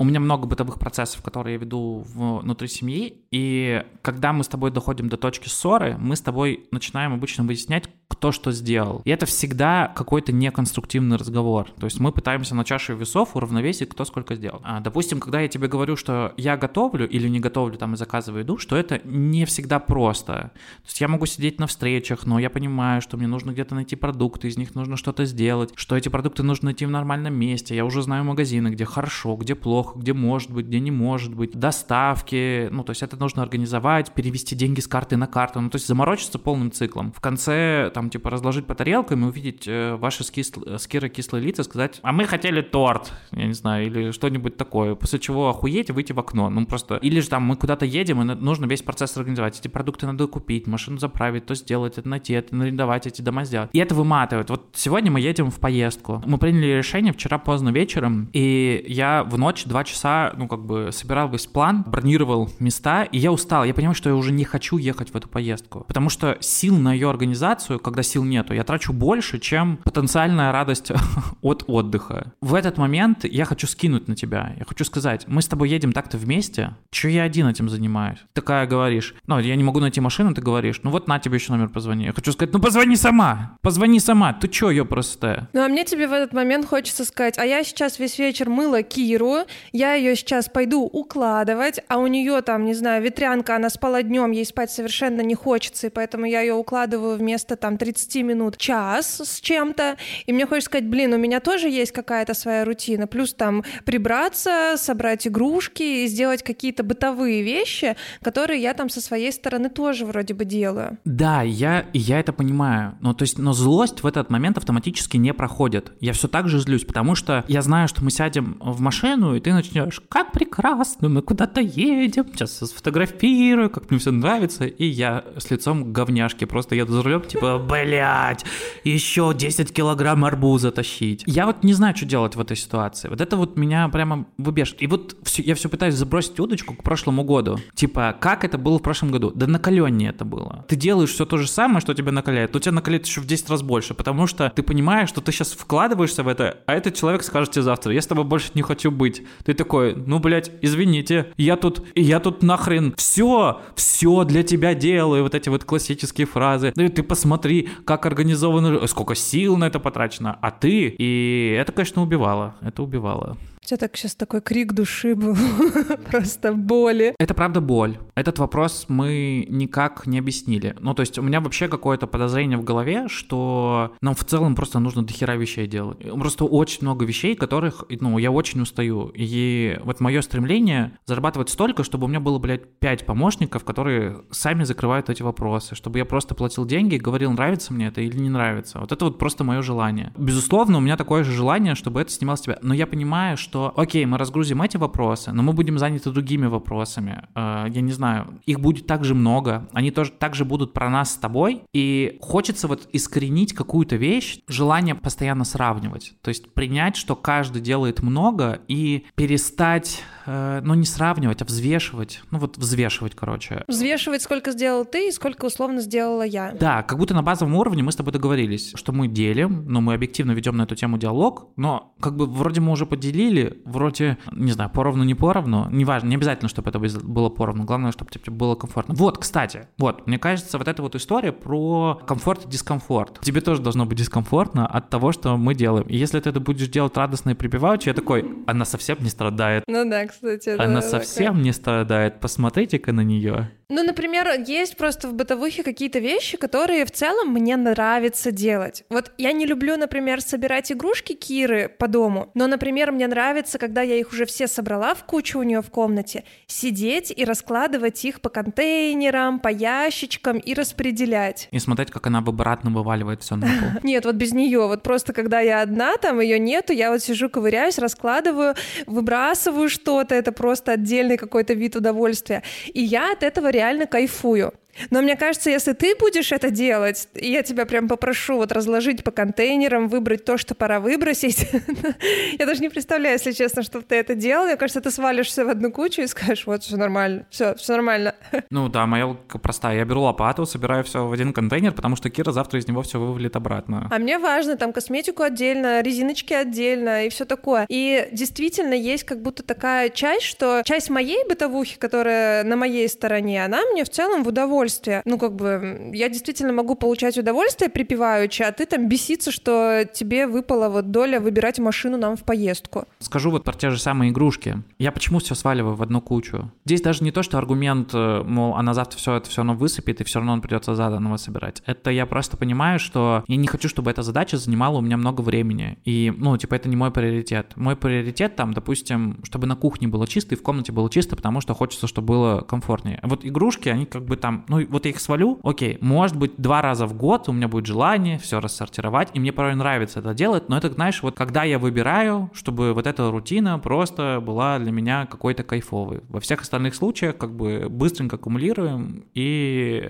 У 0.00 0.04
меня 0.04 0.20
много 0.20 0.46
бытовых 0.46 0.78
процессов, 0.78 1.22
которые 1.22 1.54
я 1.54 1.58
веду 1.58 2.04
внутри 2.06 2.68
семьи, 2.68 3.26
и 3.32 3.84
когда 4.00 4.32
мы 4.32 4.44
с 4.44 4.48
тобой 4.48 4.70
доходим 4.70 5.08
до 5.08 5.16
точки 5.16 5.48
ссоры, 5.48 5.96
мы 5.98 6.14
с 6.14 6.20
тобой 6.20 6.68
начинаем 6.70 7.12
обычно 7.12 7.42
выяснять, 7.42 7.88
кто 8.08 8.32
что 8.32 8.52
сделал. 8.52 9.02
И 9.04 9.10
это 9.10 9.26
всегда 9.26 9.92
какой-то 9.94 10.32
неконструктивный 10.32 11.16
разговор. 11.16 11.70
То 11.78 11.84
есть 11.84 12.00
мы 12.00 12.10
пытаемся 12.10 12.54
на 12.54 12.64
чаше 12.64 12.94
весов 12.94 13.36
уравновесить, 13.36 13.90
кто 13.90 14.04
сколько 14.04 14.34
сделал. 14.34 14.60
А, 14.64 14.80
допустим, 14.80 15.20
когда 15.20 15.40
я 15.40 15.48
тебе 15.48 15.68
говорю, 15.68 15.94
что 15.96 16.32
я 16.36 16.56
готовлю 16.56 17.08
или 17.08 17.28
не 17.28 17.38
готовлю 17.38 17.76
там 17.76 17.94
и 17.94 17.96
заказываю 17.96 18.40
еду, 18.40 18.58
что 18.58 18.76
это 18.76 19.00
не 19.04 19.44
всегда 19.44 19.78
просто. 19.78 20.32
То 20.32 20.86
есть 20.86 21.00
я 21.00 21.08
могу 21.08 21.26
сидеть 21.26 21.60
на 21.60 21.66
встречах, 21.66 22.26
но 22.26 22.38
я 22.38 22.50
понимаю, 22.50 23.02
что 23.02 23.16
мне 23.16 23.26
нужно 23.26 23.52
где-то 23.52 23.74
найти 23.74 23.94
продукты, 23.94 24.48
из 24.48 24.56
них 24.56 24.74
нужно 24.74 24.96
что-то 24.96 25.24
сделать, 25.26 25.72
что 25.76 25.96
эти 25.96 26.08
продукты 26.08 26.42
нужно 26.42 26.66
найти 26.66 26.86
в 26.86 26.90
нормальном 26.90 27.34
месте. 27.34 27.76
Я 27.76 27.84
уже 27.84 28.02
знаю 28.02 28.24
магазины, 28.24 28.68
где 28.68 28.84
хорошо, 28.84 29.36
где 29.36 29.54
плохо, 29.54 29.98
где 29.98 30.14
может 30.14 30.50
быть, 30.50 30.66
где 30.66 30.80
не 30.80 30.90
может 30.90 31.34
быть, 31.34 31.52
доставки, 31.52 32.68
ну, 32.70 32.84
то 32.84 32.90
есть 32.90 33.02
это 33.02 33.16
нужно 33.16 33.42
организовать, 33.42 34.12
перевести 34.12 34.56
деньги 34.56 34.80
с 34.80 34.88
карты 34.88 35.16
на 35.16 35.26
карту, 35.26 35.60
ну, 35.60 35.68
то 35.70 35.76
есть 35.76 35.86
заморочиться 35.86 36.38
полным 36.38 36.72
циклом. 36.72 37.12
В 37.12 37.20
конце, 37.20 37.90
там, 37.98 38.10
типа, 38.10 38.30
разложить 38.30 38.64
по 38.64 38.76
тарелкам 38.76 39.24
и 39.24 39.28
увидеть 39.28 39.66
э, 39.66 39.96
ваши 39.96 40.22
с, 40.22 40.30
кисл- 40.30 40.78
с 40.78 40.86
Кирой 40.86 41.10
кислые 41.10 41.42
лица, 41.42 41.64
сказать, 41.64 41.98
а 42.02 42.12
мы 42.12 42.26
хотели 42.26 42.60
торт, 42.60 43.12
я 43.32 43.46
не 43.46 43.54
знаю, 43.54 43.86
или 43.86 44.12
что-нибудь 44.12 44.56
такое, 44.56 44.94
после 44.94 45.18
чего 45.18 45.48
охуеть 45.48 45.88
и 45.88 45.92
выйти 45.92 46.12
в 46.12 46.20
окно, 46.20 46.48
ну, 46.48 46.64
просто, 46.64 46.94
или 46.98 47.18
же 47.18 47.28
там 47.28 47.42
мы 47.42 47.56
куда-то 47.56 47.84
едем, 47.84 48.22
и 48.22 48.24
нужно 48.36 48.66
весь 48.66 48.82
процесс 48.82 49.16
организовать, 49.16 49.58
эти 49.58 49.66
продукты 49.66 50.06
надо 50.06 50.28
купить, 50.28 50.68
машину 50.68 50.98
заправить, 50.98 51.46
то 51.46 51.56
сделать, 51.56 51.98
это 51.98 52.08
найти, 52.08 52.34
это 52.34 52.54
арендовать, 52.54 53.08
эти 53.08 53.20
дома 53.20 53.42
сделать. 53.42 53.70
И 53.72 53.80
это 53.80 53.96
выматывает. 53.96 54.48
Вот 54.48 54.68
сегодня 54.74 55.10
мы 55.10 55.20
едем 55.20 55.50
в 55.50 55.58
поездку. 55.58 56.22
Мы 56.24 56.38
приняли 56.38 56.66
решение 56.76 57.12
вчера 57.12 57.38
поздно 57.38 57.70
вечером, 57.70 58.30
и 58.32 58.84
я 58.86 59.24
в 59.24 59.36
ночь 59.38 59.64
два 59.64 59.82
часа, 59.82 60.32
ну, 60.36 60.46
как 60.46 60.64
бы, 60.64 60.90
собирал 60.92 61.28
весь 61.30 61.48
план, 61.48 61.82
бронировал 61.84 62.48
места, 62.60 63.02
и 63.02 63.18
я 63.18 63.32
устал. 63.32 63.64
Я 63.64 63.74
понимаю, 63.74 63.96
что 63.96 64.08
я 64.08 64.14
уже 64.14 64.30
не 64.30 64.44
хочу 64.44 64.78
ехать 64.78 65.10
в 65.10 65.16
эту 65.16 65.28
поездку, 65.28 65.84
потому 65.88 66.10
что 66.10 66.36
сил 66.38 66.76
на 66.78 66.92
ее 66.92 67.10
организацию, 67.10 67.80
когда 67.88 68.02
сил 68.02 68.24
нету, 68.24 68.54
я 68.54 68.64
трачу 68.64 68.92
больше, 68.92 69.38
чем 69.38 69.78
потенциальная 69.78 70.52
радость 70.52 70.92
от 71.42 71.64
отдыха. 71.66 72.32
В 72.40 72.54
этот 72.54 72.78
момент 72.78 73.24
я 73.24 73.44
хочу 73.44 73.66
скинуть 73.66 74.08
на 74.08 74.16
тебя. 74.16 74.54
Я 74.58 74.64
хочу 74.64 74.84
сказать, 74.84 75.24
мы 75.26 75.42
с 75.42 75.46
тобой 75.46 75.68
едем 75.68 75.92
так-то 75.92 76.18
вместе, 76.18 76.74
что 76.90 77.08
я 77.08 77.22
один 77.22 77.46
этим 77.46 77.68
занимаюсь? 77.68 78.18
Такая 78.32 78.66
говоришь, 78.66 79.14
ну, 79.26 79.38
я 79.38 79.56
не 79.56 79.64
могу 79.64 79.80
найти 79.80 80.00
машину, 80.00 80.34
ты 80.34 80.42
говоришь, 80.42 80.80
ну 80.82 80.90
вот 80.90 81.08
на 81.08 81.18
тебе 81.18 81.36
еще 81.36 81.52
номер 81.52 81.68
позвони. 81.68 82.04
Я 82.06 82.12
хочу 82.12 82.32
сказать, 82.32 82.52
ну 82.52 82.60
позвони 82.60 82.96
сама, 82.96 83.56
позвони 83.62 84.00
сама, 84.00 84.32
ты 84.32 84.48
че, 84.48 84.70
ее 84.70 84.84
просто? 84.84 85.48
Ну 85.52 85.64
а 85.64 85.68
мне 85.68 85.84
тебе 85.84 86.06
в 86.06 86.12
этот 86.12 86.32
момент 86.32 86.66
хочется 86.66 87.04
сказать, 87.04 87.38
а 87.38 87.44
я 87.44 87.64
сейчас 87.64 87.98
весь 87.98 88.18
вечер 88.18 88.48
мыла 88.48 88.82
Киру, 88.82 89.44
я 89.72 89.94
ее 89.94 90.16
сейчас 90.16 90.48
пойду 90.48 90.82
укладывать, 90.82 91.80
а 91.88 91.98
у 91.98 92.06
нее 92.06 92.42
там, 92.42 92.64
не 92.64 92.74
знаю, 92.74 93.02
ветрянка, 93.02 93.56
она 93.56 93.70
спала 93.70 94.02
днем, 94.02 94.30
ей 94.30 94.44
спать 94.44 94.70
совершенно 94.70 95.20
не 95.22 95.34
хочется, 95.34 95.86
и 95.86 95.90
поэтому 95.90 96.26
я 96.26 96.40
ее 96.40 96.54
укладываю 96.54 97.16
вместо 97.16 97.56
там 97.56 97.77
30 97.78 98.16
минут 98.24 98.56
час 98.56 99.20
с 99.24 99.40
чем-то, 99.40 99.96
и 100.26 100.32
мне 100.32 100.46
хочется 100.46 100.66
сказать, 100.66 100.88
блин, 100.88 101.14
у 101.14 101.18
меня 101.18 101.40
тоже 101.40 101.68
есть 101.68 101.92
какая-то 101.92 102.34
своя 102.34 102.64
рутина, 102.64 103.06
плюс 103.06 103.32
там 103.32 103.64
прибраться, 103.84 104.74
собрать 104.76 105.26
игрушки 105.26 106.06
сделать 106.06 106.42
какие-то 106.42 106.82
бытовые 106.82 107.42
вещи, 107.42 107.96
которые 108.22 108.60
я 108.60 108.74
там 108.74 108.88
со 108.88 109.00
своей 109.00 109.32
стороны 109.32 109.68
тоже 109.68 110.04
вроде 110.04 110.34
бы 110.34 110.44
делаю. 110.44 110.98
Да, 111.04 111.42
я, 111.42 111.86
я 111.92 112.20
это 112.20 112.32
понимаю. 112.32 112.96
Ну, 113.00 113.14
то 113.14 113.22
есть, 113.22 113.38
но 113.38 113.52
злость 113.52 114.02
в 114.02 114.06
этот 114.06 114.30
момент 114.30 114.58
автоматически 114.58 115.16
не 115.16 115.32
проходит. 115.32 115.92
Я 116.00 116.12
все 116.12 116.28
так 116.28 116.48
же 116.48 116.58
злюсь, 116.58 116.84
потому 116.84 117.14
что 117.14 117.44
я 117.48 117.62
знаю, 117.62 117.88
что 117.88 118.02
мы 118.02 118.10
сядем 118.10 118.56
в 118.60 118.80
машину, 118.80 119.34
и 119.34 119.40
ты 119.40 119.52
начнешь, 119.52 120.00
как 120.08 120.32
прекрасно, 120.32 121.08
мы 121.08 121.22
куда-то 121.22 121.60
едем, 121.60 122.26
сейчас 122.32 122.56
сфотографирую, 122.56 123.70
как 123.70 123.90
мне 123.90 123.98
все 123.98 124.10
нравится, 124.10 124.64
и 124.64 124.84
я 124.84 125.24
с 125.36 125.50
лицом 125.50 125.92
говняшки 125.92 126.44
просто 126.44 126.74
еду 126.74 126.92
за 126.92 127.02
рулем, 127.02 127.22
типа, 127.22 127.58
блядь, 127.68 128.44
еще 128.84 129.32
10 129.36 129.72
килограмм 129.72 130.24
арбуза 130.24 130.70
тащить. 130.70 131.22
Я 131.26 131.46
вот 131.46 131.62
не 131.62 131.74
знаю, 131.74 131.96
что 131.96 132.06
делать 132.06 132.34
в 132.36 132.40
этой 132.40 132.56
ситуации. 132.56 133.08
Вот 133.08 133.20
это 133.20 133.36
вот 133.36 133.56
меня 133.56 133.88
прямо 133.88 134.26
выбешивает. 134.38 134.82
И 134.82 134.86
вот 134.86 135.16
все, 135.22 135.42
я 135.42 135.54
все 135.54 135.68
пытаюсь 135.68 135.94
забросить 135.94 136.40
удочку 136.40 136.74
к 136.74 136.82
прошлому 136.82 137.24
году. 137.24 137.58
Типа, 137.74 138.16
как 138.18 138.44
это 138.44 138.58
было 138.58 138.78
в 138.78 138.82
прошлом 138.82 139.10
году? 139.10 139.32
Да 139.34 139.46
накаленнее 139.46 140.10
это 140.10 140.24
было. 140.24 140.64
Ты 140.68 140.76
делаешь 140.76 141.10
все 141.10 141.26
то 141.26 141.36
же 141.36 141.46
самое, 141.48 141.80
что 141.80 141.94
тебя 141.94 142.12
накаляет, 142.12 142.54
но 142.54 142.60
тебя 142.60 142.72
накаляет 142.72 143.06
еще 143.06 143.20
в 143.20 143.26
10 143.26 143.50
раз 143.50 143.62
больше, 143.62 143.94
потому 143.94 144.26
что 144.26 144.50
ты 144.54 144.62
понимаешь, 144.62 145.08
что 145.08 145.20
ты 145.20 145.32
сейчас 145.32 145.52
вкладываешься 145.52 146.22
в 146.22 146.28
это, 146.28 146.58
а 146.66 146.74
этот 146.74 146.94
человек 146.94 147.22
скажет 147.22 147.52
тебе 147.52 147.62
завтра, 147.62 147.92
я 147.92 148.00
с 148.00 148.06
тобой 148.06 148.24
больше 148.24 148.50
не 148.54 148.62
хочу 148.62 148.90
быть. 148.90 149.22
Ты 149.44 149.54
такой, 149.54 149.94
ну, 149.94 150.18
блядь, 150.18 150.50
извините, 150.62 151.32
я 151.36 151.56
тут, 151.56 151.86
я 151.94 152.20
тут 152.20 152.42
нахрен 152.42 152.94
все, 152.96 153.60
все 153.74 154.24
для 154.24 154.42
тебя 154.42 154.74
делаю, 154.74 155.22
вот 155.22 155.34
эти 155.34 155.48
вот 155.48 155.64
классические 155.64 156.26
фразы. 156.26 156.72
Ты 156.72 157.02
посмотри, 157.02 157.57
как 157.84 158.06
организовано, 158.06 158.86
сколько 158.86 159.14
сил 159.14 159.56
на 159.56 159.66
это 159.66 159.80
потрачено, 159.80 160.38
а 160.40 160.50
ты, 160.50 160.88
и 160.88 161.56
это, 161.58 161.72
конечно, 161.72 162.02
убивало, 162.02 162.54
это 162.60 162.82
убивало. 162.82 163.36
Тебя 163.68 163.76
так 163.76 163.98
сейчас 163.98 164.14
такой 164.14 164.40
крик 164.40 164.72
души 164.72 165.14
был, 165.14 165.36
просто 166.10 166.54
боли. 166.54 167.14
Это 167.18 167.34
правда 167.34 167.60
боль. 167.60 167.98
Этот 168.14 168.38
вопрос 168.38 168.86
мы 168.88 169.46
никак 169.50 170.06
не 170.06 170.18
объяснили. 170.18 170.74
Ну, 170.80 170.94
то 170.94 171.00
есть 171.00 171.18
у 171.18 171.22
меня 171.22 171.42
вообще 171.42 171.68
какое-то 171.68 172.06
подозрение 172.06 172.56
в 172.56 172.64
голове, 172.64 173.08
что 173.08 173.94
нам 174.00 174.14
в 174.14 174.24
целом 174.24 174.54
просто 174.54 174.78
нужно 174.78 175.02
дохера 175.02 175.36
вещей 175.36 175.66
делать. 175.66 175.98
Просто 176.00 176.46
очень 176.46 176.78
много 176.80 177.04
вещей, 177.04 177.34
которых, 177.34 177.84
ну, 177.90 178.16
я 178.16 178.30
очень 178.30 178.62
устаю. 178.62 179.12
И 179.14 179.78
вот 179.84 180.00
мое 180.00 180.22
стремление 180.22 180.92
зарабатывать 181.04 181.50
столько, 181.50 181.84
чтобы 181.84 182.06
у 182.06 182.08
меня 182.08 182.20
было, 182.20 182.38
блядь, 182.38 182.78
пять 182.78 183.04
помощников, 183.04 183.64
которые 183.64 184.22
сами 184.30 184.64
закрывают 184.64 185.10
эти 185.10 185.22
вопросы, 185.22 185.74
чтобы 185.74 185.98
я 185.98 186.06
просто 186.06 186.34
платил 186.34 186.64
деньги 186.64 186.94
и 186.94 186.98
говорил, 186.98 187.32
нравится 187.32 187.74
мне 187.74 187.88
это 187.88 188.00
или 188.00 188.16
не 188.16 188.30
нравится. 188.30 188.78
Вот 188.78 188.92
это 188.92 189.04
вот 189.04 189.18
просто 189.18 189.44
мое 189.44 189.60
желание. 189.60 190.14
Безусловно, 190.16 190.78
у 190.78 190.80
меня 190.80 190.96
такое 190.96 191.22
же 191.22 191.32
желание, 191.32 191.74
чтобы 191.74 192.00
это 192.00 192.10
снимал 192.10 192.38
с 192.38 192.40
тебя. 192.40 192.58
Но 192.62 192.72
я 192.72 192.86
понимаю, 192.86 193.36
что 193.36 193.57
что, 193.58 193.72
окей, 193.76 194.06
мы 194.06 194.18
разгрузим 194.18 194.62
эти 194.62 194.76
вопросы, 194.76 195.32
но 195.32 195.42
мы 195.42 195.52
будем 195.52 195.78
заняты 195.78 196.10
другими 196.10 196.46
вопросами. 196.46 197.24
Э, 197.34 197.66
я 197.68 197.80
не 197.80 197.92
знаю, 197.92 198.40
их 198.46 198.60
будет 198.60 198.86
также 198.86 199.14
много, 199.14 199.68
они 199.72 199.90
тоже 199.90 200.12
также 200.12 200.44
будут 200.44 200.72
про 200.72 200.88
нас 200.88 201.14
с 201.14 201.16
тобой, 201.16 201.62
и 201.72 202.18
хочется 202.20 202.68
вот 202.68 202.88
искоренить 202.92 203.54
какую-то 203.54 203.96
вещь, 203.96 204.40
желание 204.46 204.94
постоянно 204.94 205.44
сравнивать, 205.44 206.14
то 206.22 206.28
есть 206.28 206.54
принять, 206.54 206.96
что 206.96 207.16
каждый 207.16 207.60
делает 207.60 208.00
много, 208.00 208.60
и 208.68 209.06
перестать, 209.16 210.02
э, 210.26 210.60
ну 210.62 210.74
не 210.74 210.84
сравнивать, 210.84 211.42
а 211.42 211.44
взвешивать, 211.44 212.22
ну 212.30 212.38
вот 212.38 212.58
взвешивать, 212.58 213.14
короче. 213.16 213.64
Взвешивать, 213.66 214.22
сколько 214.22 214.52
сделал 214.52 214.84
ты 214.84 215.08
и 215.08 215.12
сколько 215.12 215.46
условно 215.46 215.80
сделала 215.80 216.22
я. 216.22 216.52
Да, 216.52 216.82
как 216.82 216.98
будто 216.98 217.14
на 217.14 217.22
базовом 217.22 217.56
уровне 217.56 217.82
мы 217.82 217.90
с 217.90 217.96
тобой 217.96 218.12
договорились, 218.12 218.72
что 218.76 218.92
мы 218.92 219.08
делим, 219.08 219.64
но 219.66 219.80
мы 219.80 219.94
объективно 219.94 220.32
ведем 220.32 220.56
на 220.56 220.62
эту 220.62 220.76
тему 220.76 220.98
диалог, 220.98 221.48
но 221.56 221.92
как 222.00 222.16
бы 222.16 222.26
вроде 222.26 222.60
мы 222.60 222.72
уже 222.72 222.86
поделили, 222.86 223.47
вроде, 223.64 224.18
не 224.32 224.52
знаю, 224.52 224.70
поровну, 224.70 225.04
не 225.04 225.14
поровну, 225.14 225.68
неважно, 225.70 226.08
не 226.08 226.16
обязательно, 226.16 226.48
чтобы 226.48 226.70
это 226.70 226.78
было 226.78 227.28
поровну, 227.28 227.64
главное, 227.64 227.92
чтобы 227.92 228.10
тебе 228.10 228.32
было 228.32 228.54
комфортно. 228.54 228.94
Вот, 228.94 229.18
кстати, 229.18 229.66
вот, 229.78 230.06
мне 230.06 230.18
кажется, 230.18 230.58
вот 230.58 230.68
эта 230.68 230.82
вот 230.82 230.94
история 230.94 231.32
про 231.32 232.00
комфорт 232.06 232.46
и 232.46 232.48
дискомфорт. 232.48 233.20
Тебе 233.20 233.40
тоже 233.40 233.62
должно 233.62 233.86
быть 233.86 233.98
дискомфортно 233.98 234.66
от 234.66 234.90
того, 234.90 235.12
что 235.12 235.36
мы 235.36 235.54
делаем. 235.54 235.86
И 235.86 235.96
если 235.96 236.20
ты 236.20 236.30
это 236.30 236.40
будешь 236.40 236.68
делать 236.68 236.96
радостно 236.96 237.30
и 237.30 237.34
припеваючи, 237.34 237.88
я 237.88 237.94
такой, 237.94 238.44
она 238.46 238.64
совсем 238.64 238.98
не 239.00 239.10
страдает. 239.10 239.64
Ну 239.66 239.88
да, 239.88 240.06
кстати. 240.06 240.50
Она 240.50 240.80
да, 240.80 240.82
совсем 240.82 241.26
такая. 241.26 241.42
не 241.44 241.52
страдает, 241.52 242.20
посмотрите-ка 242.20 242.92
на 242.92 243.02
нее. 243.02 243.50
Ну, 243.70 243.82
например, 243.82 244.26
есть 244.46 244.78
просто 244.78 245.08
в 245.08 245.12
бытовухе 245.12 245.62
какие-то 245.62 245.98
вещи, 245.98 246.38
которые 246.38 246.86
в 246.86 246.90
целом 246.90 247.34
мне 247.34 247.54
нравится 247.54 248.32
делать. 248.32 248.84
Вот 248.88 249.12
я 249.18 249.32
не 249.32 249.44
люблю, 249.44 249.76
например, 249.76 250.22
собирать 250.22 250.72
игрушки 250.72 251.12
Киры 251.12 251.68
по 251.68 251.86
дому, 251.86 252.30
но, 252.32 252.46
например, 252.46 252.92
мне 252.92 253.06
нравится, 253.06 253.58
когда 253.58 253.82
я 253.82 253.96
их 253.96 254.10
уже 254.10 254.24
все 254.24 254.46
собрала 254.46 254.94
в 254.94 255.04
кучу 255.04 255.38
у 255.38 255.42
нее 255.42 255.60
в 255.60 255.68
комнате, 255.68 256.24
сидеть 256.46 257.12
и 257.14 257.26
раскладывать 257.26 258.02
их 258.06 258.22
по 258.22 258.30
контейнерам, 258.30 259.38
по 259.38 259.48
ящичкам 259.48 260.38
и 260.38 260.54
распределять. 260.54 261.48
И 261.50 261.58
смотреть, 261.58 261.90
как 261.90 262.06
она 262.06 262.20
обратно 262.20 262.70
вываливает 262.70 263.22
все 263.22 263.36
на 263.36 263.48
пол. 263.48 263.68
Нет, 263.82 264.06
вот 264.06 264.14
без 264.14 264.32
нее. 264.32 264.66
Вот 264.66 264.82
просто 264.82 265.12
когда 265.12 265.40
я 265.40 265.60
одна, 265.60 265.98
там 265.98 266.20
ее 266.20 266.38
нету, 266.38 266.72
я 266.72 266.90
вот 266.90 267.02
сижу, 267.02 267.28
ковыряюсь, 267.28 267.78
раскладываю, 267.78 268.54
выбрасываю 268.86 269.68
что-то. 269.68 270.14
Это 270.14 270.32
просто 270.32 270.72
отдельный 270.72 271.18
какой-то 271.18 271.52
вид 271.52 271.76
удовольствия. 271.76 272.42
И 272.72 272.80
я 272.80 273.12
от 273.12 273.22
этого 273.22 273.57
реально 273.58 273.86
кайфую. 273.86 274.52
Но 274.90 275.02
мне 275.02 275.16
кажется, 275.16 275.50
если 275.50 275.72
ты 275.72 275.94
будешь 275.96 276.32
это 276.32 276.50
делать, 276.50 277.08
я 277.14 277.42
тебя 277.42 277.66
прям 277.66 277.88
попрошу 277.88 278.36
вот 278.36 278.52
разложить 278.52 279.04
по 279.04 279.10
контейнерам, 279.10 279.88
выбрать 279.88 280.24
то, 280.24 280.38
что 280.38 280.54
пора 280.54 280.80
выбросить. 280.80 281.48
я 282.38 282.46
даже 282.46 282.60
не 282.60 282.68
представляю, 282.68 283.14
если 283.14 283.32
честно, 283.32 283.62
что 283.62 283.82
ты 283.82 283.96
это 283.96 284.14
делал. 284.14 284.46
Мне 284.46 284.56
кажется, 284.56 284.80
ты 284.80 284.90
свалишься 284.90 285.44
в 285.44 285.48
одну 285.48 285.72
кучу 285.72 286.02
и 286.02 286.06
скажешь, 286.06 286.46
вот, 286.46 286.62
все 286.62 286.76
нормально, 286.76 287.26
все, 287.30 287.54
все 287.56 287.72
нормально. 287.72 288.14
ну 288.50 288.68
да, 288.68 288.86
моя 288.86 289.06
логика 289.06 289.38
простая. 289.38 289.76
Я 289.76 289.84
беру 289.84 290.02
лопату, 290.02 290.46
собираю 290.46 290.84
все 290.84 291.06
в 291.06 291.12
один 291.12 291.32
контейнер, 291.32 291.72
потому 291.72 291.96
что 291.96 292.10
Кира 292.10 292.32
завтра 292.32 292.58
из 292.58 292.68
него 292.68 292.82
все 292.82 292.98
вывалит 292.98 293.36
обратно. 293.36 293.88
А 293.90 293.98
мне 293.98 294.18
важно 294.18 294.56
там 294.56 294.72
косметику 294.72 295.22
отдельно, 295.22 295.82
резиночки 295.82 296.34
отдельно 296.34 297.06
и 297.06 297.08
все 297.08 297.24
такое. 297.24 297.66
И 297.68 298.08
действительно 298.12 298.74
есть 298.74 299.04
как 299.04 299.22
будто 299.22 299.42
такая 299.42 299.90
часть, 299.90 300.24
что 300.24 300.62
часть 300.64 300.90
моей 300.90 301.26
бытовухи, 301.28 301.78
которая 301.78 302.44
на 302.44 302.56
моей 302.56 302.88
стороне, 302.88 303.44
она 303.44 303.64
мне 303.72 303.84
в 303.84 303.90
целом 303.90 304.24
в 304.24 304.28
удовольствие 304.28 304.67
удовольствие. 304.68 305.02
Ну, 305.04 305.18
как 305.18 305.34
бы, 305.34 305.90
я 305.94 306.08
действительно 306.08 306.52
могу 306.52 306.74
получать 306.74 307.18
удовольствие 307.18 307.70
припеваючи, 307.70 308.42
а 308.42 308.52
ты 308.52 308.66
там 308.66 308.88
беситься, 308.88 309.30
что 309.30 309.84
тебе 309.92 310.26
выпала 310.26 310.68
вот 310.68 310.90
доля 310.90 311.20
выбирать 311.20 311.58
машину 311.58 311.96
нам 311.96 312.16
в 312.16 312.22
поездку. 312.22 312.84
Скажу 313.00 313.30
вот 313.30 313.44
про 313.44 313.54
те 313.54 313.70
же 313.70 313.78
самые 313.78 314.10
игрушки. 314.10 314.62
Я 314.78 314.92
почему 314.92 315.18
все 315.18 315.34
сваливаю 315.34 315.74
в 315.74 315.82
одну 315.82 316.00
кучу? 316.00 316.50
Здесь 316.64 316.82
даже 316.82 317.04
не 317.04 317.10
то, 317.10 317.22
что 317.22 317.38
аргумент, 317.38 317.90
э, 317.94 318.22
мол, 318.22 318.54
она 318.54 318.74
завтра 318.74 318.98
все 318.98 319.14
это 319.14 319.28
все 319.28 319.38
равно 319.38 319.54
высыпет, 319.54 320.00
и 320.00 320.04
все 320.04 320.18
равно 320.18 320.32
он 320.32 320.40
придется 320.40 320.74
заданного 320.74 321.16
собирать. 321.16 321.62
Это 321.66 321.90
я 321.90 322.06
просто 322.06 322.36
понимаю, 322.36 322.78
что 322.78 323.24
я 323.26 323.36
не 323.36 323.46
хочу, 323.46 323.68
чтобы 323.68 323.90
эта 323.90 324.02
задача 324.02 324.36
занимала 324.36 324.78
у 324.78 324.80
меня 324.80 324.96
много 324.96 325.22
времени. 325.22 325.78
И, 325.84 326.12
ну, 326.16 326.36
типа, 326.36 326.54
это 326.54 326.68
не 326.68 326.76
мой 326.76 326.90
приоритет. 326.90 327.52
Мой 327.56 327.76
приоритет 327.76 328.36
там, 328.36 328.52
допустим, 328.52 329.18
чтобы 329.24 329.46
на 329.46 329.56
кухне 329.56 329.88
было 329.88 330.06
чисто 330.06 330.34
и 330.34 330.38
в 330.38 330.42
комнате 330.42 330.72
было 330.72 330.90
чисто, 330.90 331.16
потому 331.16 331.40
что 331.40 331.54
хочется, 331.54 331.86
чтобы 331.86 332.08
было 332.08 332.40
комфортнее. 332.40 333.00
Вот 333.02 333.24
игрушки, 333.24 333.68
они 333.68 333.86
как 333.86 334.04
бы 334.04 334.16
там, 334.16 334.44
ну, 334.48 334.57
вот 334.66 334.84
я 334.84 334.90
их 334.90 335.00
свалю, 335.00 335.38
окей, 335.42 335.78
может 335.80 336.16
быть, 336.16 336.32
два 336.36 336.62
раза 336.62 336.86
в 336.86 336.94
год 336.94 337.28
у 337.28 337.32
меня 337.32 337.48
будет 337.48 337.66
желание 337.66 338.18
все 338.18 338.40
рассортировать, 338.40 339.08
и 339.14 339.20
мне 339.20 339.32
порой 339.32 339.54
нравится 339.54 340.00
это 340.00 340.14
делать, 340.14 340.48
но 340.48 340.56
это, 340.56 340.70
знаешь, 340.70 341.02
вот 341.02 341.16
когда 341.16 341.44
я 341.44 341.58
выбираю, 341.58 342.30
чтобы 342.32 342.72
вот 342.72 342.86
эта 342.86 343.10
рутина 343.10 343.58
просто 343.58 344.22
была 344.24 344.58
для 344.58 344.72
меня 344.72 345.06
какой-то 345.06 345.42
кайфовой. 345.42 346.00
Во 346.08 346.20
всех 346.20 346.42
остальных 346.42 346.74
случаях 346.74 347.16
как 347.16 347.34
бы 347.34 347.66
быстренько 347.68 348.16
аккумулируем 348.16 349.04
и 349.14 349.88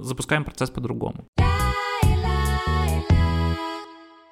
запускаем 0.00 0.44
процесс 0.44 0.70
по-другому. 0.70 1.24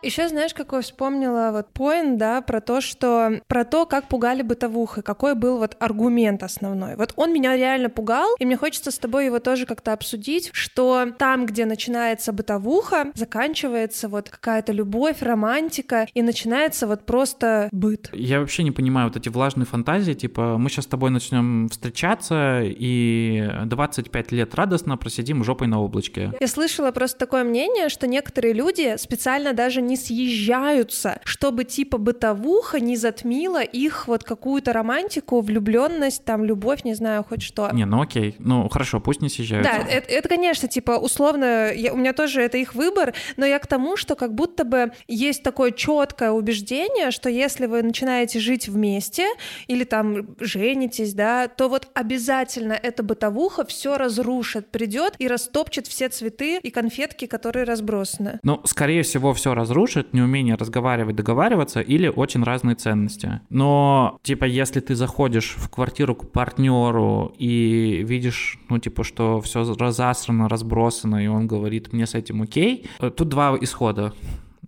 Еще 0.03 0.29
знаешь, 0.29 0.53
какой 0.53 0.83
вспомнила 0.83 1.51
вот 1.53 1.69
поинт, 1.69 2.19
да, 2.19 2.41
про 2.41 2.61
то, 2.61 2.81
что 2.81 3.41
про 3.47 3.65
то, 3.65 3.87
как 3.87 4.09
пугали 4.09 4.43
бытовухой, 4.43 5.03
какой 5.03 5.35
был 5.35 5.59
вот 5.59 5.77
аргумент 5.79 6.43
основной. 6.43 6.97
Вот 6.97 7.13
он 7.17 7.33
меня 7.33 7.57
реально 7.57 7.89
пугал, 7.89 8.35
и 8.39 8.45
мне 8.45 8.57
хочется 8.57 8.91
с 8.91 8.99
тобой 8.99 9.27
его 9.27 9.39
тоже 9.39 9.65
как-то 9.65 9.93
обсудить, 9.93 10.51
что 10.53 11.07
там, 11.19 11.47
где 11.47 11.67
начинается 11.67 12.33
бытовуха, 12.33 13.13
заканчивается 13.15 14.09
вот 14.09 14.29
какая-то 14.29 14.73
любовь, 14.73 15.23
романтика, 15.23 16.09
и 16.15 16.23
начинается 16.23 16.87
вот 16.87 17.07
просто 17.07 17.69
быт. 17.71 18.11
Я 18.13 18.41
вообще 18.41 18.65
не 18.65 18.73
понимаю 18.73 19.09
вот 19.09 19.17
эти 19.17 19.29
влажные 19.29 19.67
фантазии, 19.67 20.15
типа 20.15 20.59
мы 20.59 20.69
сейчас 20.69 20.85
с 20.85 20.89
тобой 20.89 21.11
начнем 21.11 21.69
встречаться 21.69 22.61
и 22.63 23.49
25 23.67 24.33
лет 24.33 24.55
радостно 24.55 24.97
просидим 24.97 25.45
жопой 25.45 25.69
на 25.69 25.81
облачке. 25.81 26.33
Я 26.41 26.49
слышала 26.49 26.91
просто 26.91 27.19
такое 27.19 27.45
мнение, 27.45 27.89
что 27.89 28.07
некоторые 28.07 28.53
люди 28.53 28.97
специально 28.97 29.53
даже 29.53 29.81
не 29.81 29.92
не 29.93 29.97
съезжаются, 29.97 31.21
чтобы 31.25 31.65
типа 31.65 31.99
бытовуха 31.99 32.81
не 32.81 32.97
затмила 32.97 33.63
их 33.63 34.09
вот 34.09 34.25
какую-то 34.25 34.73
романтику, 34.73 35.43
влюбленность, 35.43 36.25
там, 36.25 36.45
любовь, 36.47 36.85
не 36.85 36.95
знаю, 36.95 37.25
хоть 37.29 37.43
что. 37.43 37.69
Не, 37.73 37.85
ну 37.85 38.01
окей, 38.01 38.35
ну 38.39 38.71
хорошо, 38.71 39.01
пусть 39.01 39.21
не 39.21 39.29
съезжаются. 39.29 39.71
Да, 39.71 39.87
это, 39.87 40.11
это 40.11 40.29
конечно, 40.31 40.67
типа, 40.67 40.93
условно, 40.93 41.73
я, 41.75 41.93
у 41.93 41.97
меня 41.97 42.15
тоже 42.15 42.41
это 42.41 42.57
их 42.57 42.75
выбор, 42.75 43.13
но 43.37 43.45
я 43.45 43.59
к 43.59 43.67
тому, 43.67 43.99
что 43.99 44.17
как 44.17 44.35
будто 44.35 44.65
бы 44.65 44.93
есть 45.09 45.43
такое 45.43 45.73
четкое 45.73 46.31
убеждение, 46.31 47.11
что 47.11 47.29
если 47.29 47.67
вы 47.67 47.83
начинаете 47.83 48.39
жить 48.41 48.69
вместе 48.69 49.27
или 49.67 49.85
там 49.85 50.37
женитесь, 50.41 51.13
да, 51.13 51.49
то 51.49 51.69
вот 51.69 51.89
обязательно 51.93 52.73
эта 52.73 53.03
бытовуха 53.03 53.67
все 53.67 53.99
разрушит, 53.99 54.71
придет 54.71 55.17
и 55.19 55.29
растопчет 55.29 55.87
все 55.87 56.09
цветы 56.09 56.61
и 56.63 56.71
конфетки, 56.71 57.27
которые 57.27 57.65
разбросаны. 57.65 58.41
Ну, 58.43 58.63
скорее 58.65 59.03
всего, 59.03 59.35
все 59.35 59.55
разрушит, 59.55 59.82
разрушит 59.83 60.15
неумение 60.15 60.55
разговаривать, 60.55 61.17
договариваться 61.17 61.81
или 61.81 62.09
очень 62.09 62.43
разные 62.43 62.77
ценности. 62.77 63.41
Но, 63.51 64.19
типа, 64.23 64.45
если 64.45 64.81
ты 64.81 64.95
заходишь 64.95 65.55
в 65.57 65.69
квартиру 65.69 66.15
к 66.15 66.31
партнеру 66.31 67.35
и 67.39 68.05
видишь, 68.05 68.59
ну, 68.69 68.79
типа, 68.79 69.05
что 69.05 69.41
все 69.41 69.75
разасрано, 69.75 70.49
разбросано, 70.49 71.25
и 71.25 71.27
он 71.27 71.47
говорит, 71.47 71.93
мне 71.93 72.07
с 72.07 72.15
этим 72.15 72.43
окей, 72.43 72.87
э, 73.01 73.11
тут 73.11 73.29
два 73.29 73.57
исхода. 73.61 74.13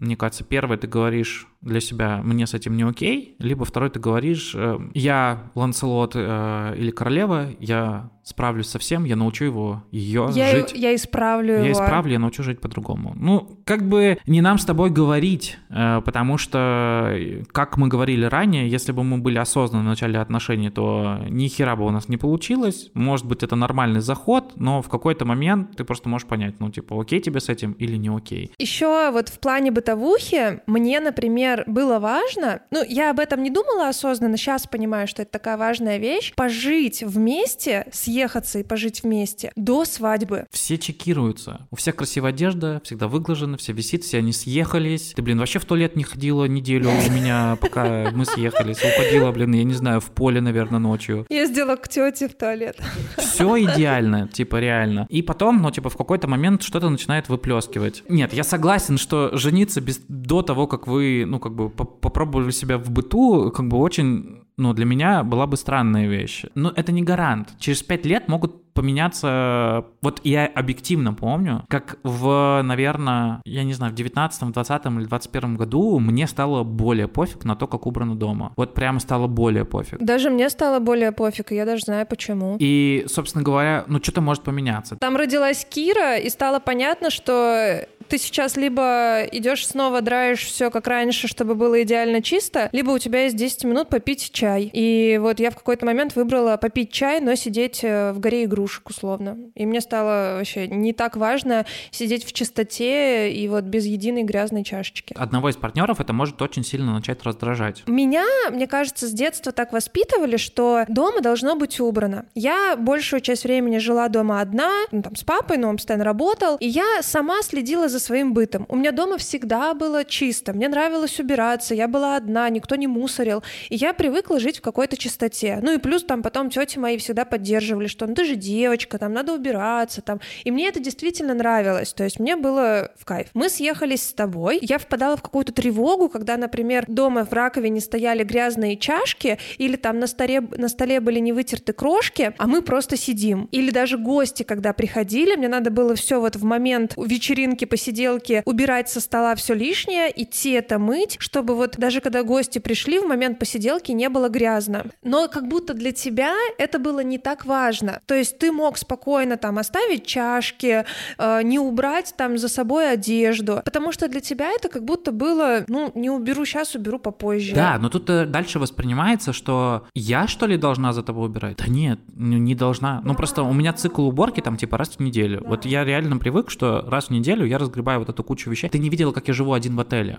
Мне 0.00 0.16
кажется, 0.16 0.44
первый 0.44 0.76
ты 0.76 0.88
говоришь 0.88 1.46
для 1.60 1.80
себя 1.80 2.20
«мне 2.24 2.46
с 2.46 2.54
этим 2.54 2.76
не 2.76 2.82
окей», 2.82 3.36
либо 3.38 3.64
второй 3.64 3.90
ты 3.90 4.00
говоришь 4.00 4.52
э, 4.54 4.78
«я 4.92 5.52
Ланселот 5.54 6.12
э, 6.16 6.74
или 6.76 6.90
королева, 6.90 7.50
я 7.60 8.10
справлюсь 8.24 8.68
со 8.68 8.78
всем, 8.78 9.04
я 9.04 9.16
научу 9.16 9.44
его, 9.44 9.82
ее 9.90 10.28
я, 10.32 10.50
жить». 10.50 10.72
Я 10.74 10.94
исправлю 10.94 11.54
Я 11.54 11.68
его. 11.68 11.72
исправлю, 11.72 12.12
я 12.12 12.18
научу 12.18 12.42
жить 12.42 12.60
по-другому. 12.60 13.12
Ну, 13.16 13.58
как 13.64 13.86
бы 13.88 14.18
не 14.26 14.40
нам 14.40 14.58
с 14.58 14.64
тобой 14.64 14.90
говорить, 14.90 15.58
э, 15.70 16.00
потому 16.04 16.38
что, 16.38 17.16
как 17.52 17.76
мы 17.76 17.88
говорили 17.88 18.24
ранее, 18.24 18.68
если 18.68 18.92
бы 18.92 19.04
мы 19.04 19.18
были 19.18 19.38
осознаны 19.38 19.84
в 19.84 19.86
начале 19.86 20.18
отношений, 20.18 20.70
то 20.70 21.18
ни 21.28 21.48
хера 21.48 21.76
бы 21.76 21.84
у 21.86 21.90
нас 21.90 22.08
не 22.08 22.16
получилось. 22.16 22.90
Может 22.94 23.26
быть, 23.26 23.42
это 23.42 23.56
нормальный 23.56 24.00
заход, 24.00 24.52
но 24.56 24.82
в 24.82 24.88
какой-то 24.88 25.24
момент 25.24 25.76
ты 25.76 25.84
просто 25.84 26.08
можешь 26.08 26.26
понять, 26.26 26.54
ну, 26.60 26.70
типа, 26.70 27.00
окей 27.00 27.20
тебе 27.20 27.40
с 27.40 27.48
этим 27.48 27.72
или 27.72 27.96
не 27.96 28.08
окей. 28.08 28.50
Еще 28.58 29.10
вот 29.10 29.28
в 29.28 29.38
плане 29.38 29.70
бытовухи 29.70 30.60
мне, 30.66 31.00
например, 31.00 31.64
было 31.66 31.98
важно, 31.98 32.62
ну, 32.70 32.82
я 32.82 33.10
об 33.10 33.20
этом 33.20 33.42
не 33.42 33.50
думала 33.50 33.88
осознанно, 33.88 34.36
сейчас 34.36 34.66
понимаю, 34.66 35.06
что 35.06 35.22
это 35.22 35.32
такая 35.32 35.56
важная 35.56 35.98
вещь, 35.98 36.32
пожить 36.34 37.02
вместе, 37.02 37.86
съехаться 38.14 38.60
и 38.60 38.62
пожить 38.62 39.02
вместе 39.02 39.50
до 39.56 39.84
свадьбы. 39.84 40.46
Все 40.52 40.78
чекируются. 40.78 41.66
У 41.72 41.76
всех 41.76 41.96
красивая 41.96 42.30
одежда, 42.30 42.80
всегда 42.84 43.08
выглажена, 43.08 43.56
все 43.56 43.72
висит, 43.72 44.04
все 44.04 44.18
они 44.18 44.32
съехались. 44.32 45.14
Ты, 45.16 45.22
блин, 45.22 45.40
вообще 45.40 45.58
в 45.58 45.64
туалет 45.64 45.96
не 45.96 46.04
ходила 46.04 46.44
неделю 46.44 46.90
у 46.90 47.10
меня, 47.10 47.58
пока 47.60 48.12
мы 48.12 48.24
съехались. 48.24 48.78
Уходила, 48.78 49.32
блин, 49.32 49.52
я 49.54 49.64
не 49.64 49.74
знаю, 49.74 50.00
в 50.00 50.10
поле, 50.12 50.40
наверное, 50.40 50.78
ночью. 50.78 51.26
Ездила 51.28 51.74
к 51.74 51.88
тете 51.88 52.28
в 52.28 52.36
туалет. 52.36 52.78
Все 53.18 53.64
идеально, 53.64 54.28
типа 54.28 54.60
реально. 54.60 55.06
И 55.10 55.20
потом, 55.22 55.60
ну, 55.60 55.72
типа, 55.72 55.90
в 55.90 55.96
какой-то 55.96 56.28
момент 56.28 56.62
что-то 56.62 56.90
начинает 56.90 57.28
выплескивать. 57.28 58.04
Нет, 58.08 58.32
я 58.32 58.44
согласен, 58.44 58.96
что 58.96 59.36
жениться 59.36 59.80
без, 59.80 59.98
до 60.06 60.42
того, 60.42 60.68
как 60.68 60.86
вы, 60.86 61.24
ну, 61.26 61.40
как 61.40 61.54
бы 61.56 61.68
попробовали 61.68 62.52
себя 62.52 62.78
в 62.78 62.90
быту, 62.90 63.50
как 63.50 63.66
бы 63.66 63.78
очень 63.78 64.43
ну, 64.56 64.72
для 64.72 64.84
меня 64.84 65.22
была 65.24 65.46
бы 65.46 65.56
странная 65.56 66.06
вещь. 66.06 66.44
Но 66.54 66.72
это 66.74 66.92
не 66.92 67.02
гарант. 67.02 67.54
Через 67.58 67.82
пять 67.82 68.06
лет 68.06 68.28
могут 68.28 68.64
поменяться... 68.74 69.86
Вот 70.02 70.20
я 70.24 70.46
объективно 70.46 71.14
помню, 71.14 71.64
как 71.68 71.98
в, 72.02 72.60
наверное, 72.62 73.40
я 73.44 73.64
не 73.64 73.72
знаю, 73.72 73.92
в 73.92 73.94
19, 73.94 74.52
20 74.52 74.86
или 74.86 75.04
21 75.04 75.56
году 75.56 75.98
мне 75.98 76.26
стало 76.26 76.64
более 76.64 77.08
пофиг 77.08 77.44
на 77.44 77.56
то, 77.56 77.66
как 77.66 77.86
убрано 77.86 78.16
дома. 78.16 78.52
Вот 78.56 78.74
прямо 78.74 78.98
стало 78.98 79.28
более 79.28 79.64
пофиг. 79.64 80.00
Даже 80.00 80.28
мне 80.28 80.50
стало 80.50 80.80
более 80.80 81.12
пофиг, 81.12 81.52
и 81.52 81.54
я 81.54 81.64
даже 81.64 81.82
знаю 81.84 82.06
почему. 82.06 82.56
И, 82.58 83.04
собственно 83.08 83.44
говоря, 83.44 83.84
ну, 83.86 84.00
что-то 84.02 84.20
может 84.20 84.42
поменяться. 84.42 84.96
Там 84.96 85.16
родилась 85.16 85.64
Кира, 85.64 86.16
и 86.16 86.28
стало 86.28 86.58
понятно, 86.58 87.10
что 87.10 87.86
ты 88.08 88.18
сейчас 88.18 88.56
либо 88.56 89.22
идешь 89.32 89.66
снова 89.66 90.00
драешь 90.00 90.44
все 90.44 90.70
как 90.70 90.86
раньше, 90.86 91.28
чтобы 91.28 91.54
было 91.54 91.82
идеально 91.82 92.22
чисто, 92.22 92.68
либо 92.72 92.90
у 92.90 92.98
тебя 92.98 93.24
есть 93.24 93.36
10 93.36 93.64
минут 93.64 93.88
попить 93.88 94.30
чай. 94.32 94.70
И 94.72 95.18
вот 95.20 95.40
я 95.40 95.50
в 95.50 95.56
какой-то 95.56 95.86
момент 95.86 96.16
выбрала 96.16 96.56
попить 96.56 96.92
чай, 96.92 97.20
но 97.20 97.34
сидеть 97.34 97.80
э, 97.82 98.12
в 98.12 98.20
горе 98.20 98.44
игрушек 98.44 98.88
условно. 98.88 99.38
И 99.54 99.66
мне 99.66 99.80
стало 99.80 100.36
вообще 100.38 100.68
не 100.68 100.92
так 100.92 101.16
важно 101.16 101.66
сидеть 101.90 102.24
в 102.24 102.32
чистоте 102.32 103.32
и 103.32 103.48
вот 103.48 103.64
без 103.64 103.86
единой 103.86 104.22
грязной 104.22 104.64
чашечки. 104.64 105.14
Одного 105.16 105.48
из 105.48 105.56
партнеров 105.56 106.00
это 106.00 106.12
может 106.12 106.40
очень 106.42 106.64
сильно 106.64 106.94
начать 106.94 107.22
раздражать. 107.22 107.82
Меня, 107.86 108.24
мне 108.50 108.66
кажется, 108.66 109.06
с 109.06 109.12
детства 109.12 109.52
так 109.52 109.72
воспитывали, 109.72 110.36
что 110.36 110.84
дома 110.88 111.20
должно 111.20 111.56
быть 111.56 111.80
убрано. 111.80 112.26
Я 112.34 112.76
большую 112.76 113.20
часть 113.20 113.44
времени 113.44 113.78
жила 113.78 114.08
дома 114.08 114.40
одна, 114.40 114.70
ну, 114.92 115.02
там, 115.02 115.16
с 115.16 115.24
папой, 115.24 115.56
но 115.56 115.68
он 115.68 115.76
постоянно 115.76 116.04
работал, 116.04 116.56
и 116.56 116.66
я 116.66 117.02
сама 117.02 117.42
следила 117.42 117.88
за 117.88 117.93
своим 117.98 118.34
бытом. 118.34 118.66
У 118.68 118.76
меня 118.76 118.92
дома 118.92 119.18
всегда 119.18 119.74
было 119.74 120.04
чисто, 120.04 120.52
мне 120.52 120.68
нравилось 120.68 121.18
убираться, 121.20 121.74
я 121.74 121.88
была 121.88 122.16
одна, 122.16 122.48
никто 122.48 122.76
не 122.76 122.86
мусорил, 122.86 123.42
и 123.68 123.76
я 123.76 123.92
привыкла 123.92 124.40
жить 124.40 124.58
в 124.58 124.62
какой-то 124.62 124.96
чистоте. 124.96 125.58
Ну 125.62 125.74
и 125.74 125.78
плюс 125.78 126.04
там 126.04 126.22
потом 126.22 126.50
тети 126.50 126.78
мои 126.78 126.98
всегда 126.98 127.24
поддерживали, 127.24 127.86
что 127.86 128.06
ну 128.06 128.14
ты 128.14 128.24
же 128.24 128.36
девочка, 128.36 128.98
там 128.98 129.12
надо 129.12 129.32
убираться, 129.32 130.02
там. 130.02 130.20
И 130.44 130.50
мне 130.50 130.68
это 130.68 130.80
действительно 130.80 131.34
нравилось, 131.34 131.92
то 131.92 132.04
есть 132.04 132.20
мне 132.20 132.36
было 132.36 132.92
в 132.98 133.04
кайф. 133.04 133.28
Мы 133.34 133.48
съехались 133.48 134.02
с 134.08 134.12
тобой, 134.12 134.58
я 134.62 134.78
впадала 134.78 135.16
в 135.16 135.22
какую-то 135.22 135.52
тревогу, 135.52 136.08
когда, 136.08 136.36
например, 136.36 136.84
дома 136.88 137.24
в 137.24 137.32
раковине 137.32 137.80
стояли 137.80 138.24
грязные 138.24 138.76
чашки, 138.76 139.38
или 139.58 139.76
там 139.76 139.98
на 139.98 140.06
столе, 140.06 140.40
на 140.40 140.68
столе 140.68 141.00
были 141.00 141.18
не 141.18 141.32
вытерты 141.32 141.72
крошки, 141.72 142.32
а 142.38 142.46
мы 142.46 142.62
просто 142.62 142.96
сидим. 142.96 143.48
Или 143.52 143.70
даже 143.70 143.98
гости, 143.98 144.42
когда 144.42 144.72
приходили, 144.72 145.36
мне 145.36 145.48
надо 145.48 145.70
было 145.70 145.94
все 145.94 146.20
вот 146.20 146.36
в 146.36 146.44
момент 146.44 146.94
вечеринки 146.96 147.64
посидеть 147.64 147.83
посиделке 147.84 148.42
убирать 148.46 148.88
со 148.88 148.98
стола 148.98 149.34
все 149.34 149.52
лишнее, 149.52 150.10
идти 150.14 150.52
это 150.52 150.78
мыть, 150.78 151.16
чтобы 151.20 151.54
вот 151.54 151.76
даже 151.76 152.00
когда 152.00 152.22
гости 152.22 152.58
пришли, 152.58 152.98
в 152.98 153.06
момент 153.06 153.38
посиделки 153.38 153.92
не 153.92 154.08
было 154.08 154.30
грязно. 154.30 154.86
Но 155.02 155.28
как 155.28 155.48
будто 155.48 155.74
для 155.74 155.92
тебя 155.92 156.32
это 156.56 156.78
было 156.78 157.00
не 157.00 157.18
так 157.18 157.44
важно. 157.44 158.00
То 158.06 158.14
есть 158.14 158.38
ты 158.38 158.52
мог 158.52 158.78
спокойно 158.78 159.36
там 159.36 159.58
оставить 159.58 160.06
чашки, 160.06 160.86
э, 161.18 161.42
не 161.42 161.58
убрать 161.58 162.14
там 162.16 162.38
за 162.38 162.48
собой 162.48 162.90
одежду, 162.90 163.60
потому 163.62 163.92
что 163.92 164.08
для 164.08 164.20
тебя 164.20 164.50
это 164.52 164.68
как 164.68 164.84
будто 164.84 165.12
было, 165.12 165.64
ну, 165.68 165.92
не 165.94 166.08
уберу 166.08 166.46
сейчас, 166.46 166.74
уберу 166.74 166.98
попозже. 166.98 167.54
Да, 167.54 167.78
но 167.78 167.90
тут 167.90 168.08
э, 168.08 168.24
дальше 168.24 168.58
воспринимается, 168.58 169.34
что 169.34 169.86
я, 169.94 170.26
что 170.26 170.46
ли, 170.46 170.56
должна 170.56 170.94
за 170.94 171.02
тобой 171.02 171.26
убирать? 171.26 171.58
Да 171.58 171.66
нет, 171.66 172.00
не 172.16 172.54
должна. 172.54 173.02
Ну, 173.04 173.14
просто 173.14 173.42
у 173.42 173.52
меня 173.52 173.74
цикл 173.74 174.06
уборки 174.06 174.40
там 174.40 174.56
типа 174.56 174.78
раз 174.78 174.96
в 174.96 175.00
неделю. 175.00 175.42
Да. 175.42 175.48
Вот 175.48 175.66
я 175.66 175.84
реально 175.84 176.16
привык, 176.16 176.50
что 176.50 176.82
раз 176.88 177.06
в 177.06 177.10
неделю 177.10 177.44
я 177.44 177.58
разгребаю 177.58 177.73
разгребаю 177.74 177.98
вот 177.98 178.08
эту 178.08 178.22
кучу 178.22 178.50
вещей. 178.50 178.68
Ты 178.68 178.78
не 178.78 178.88
видела, 178.88 179.12
как 179.12 179.28
я 179.28 179.34
живу 179.34 179.52
один 179.52 179.76
в 179.76 179.80
отеле. 179.80 180.18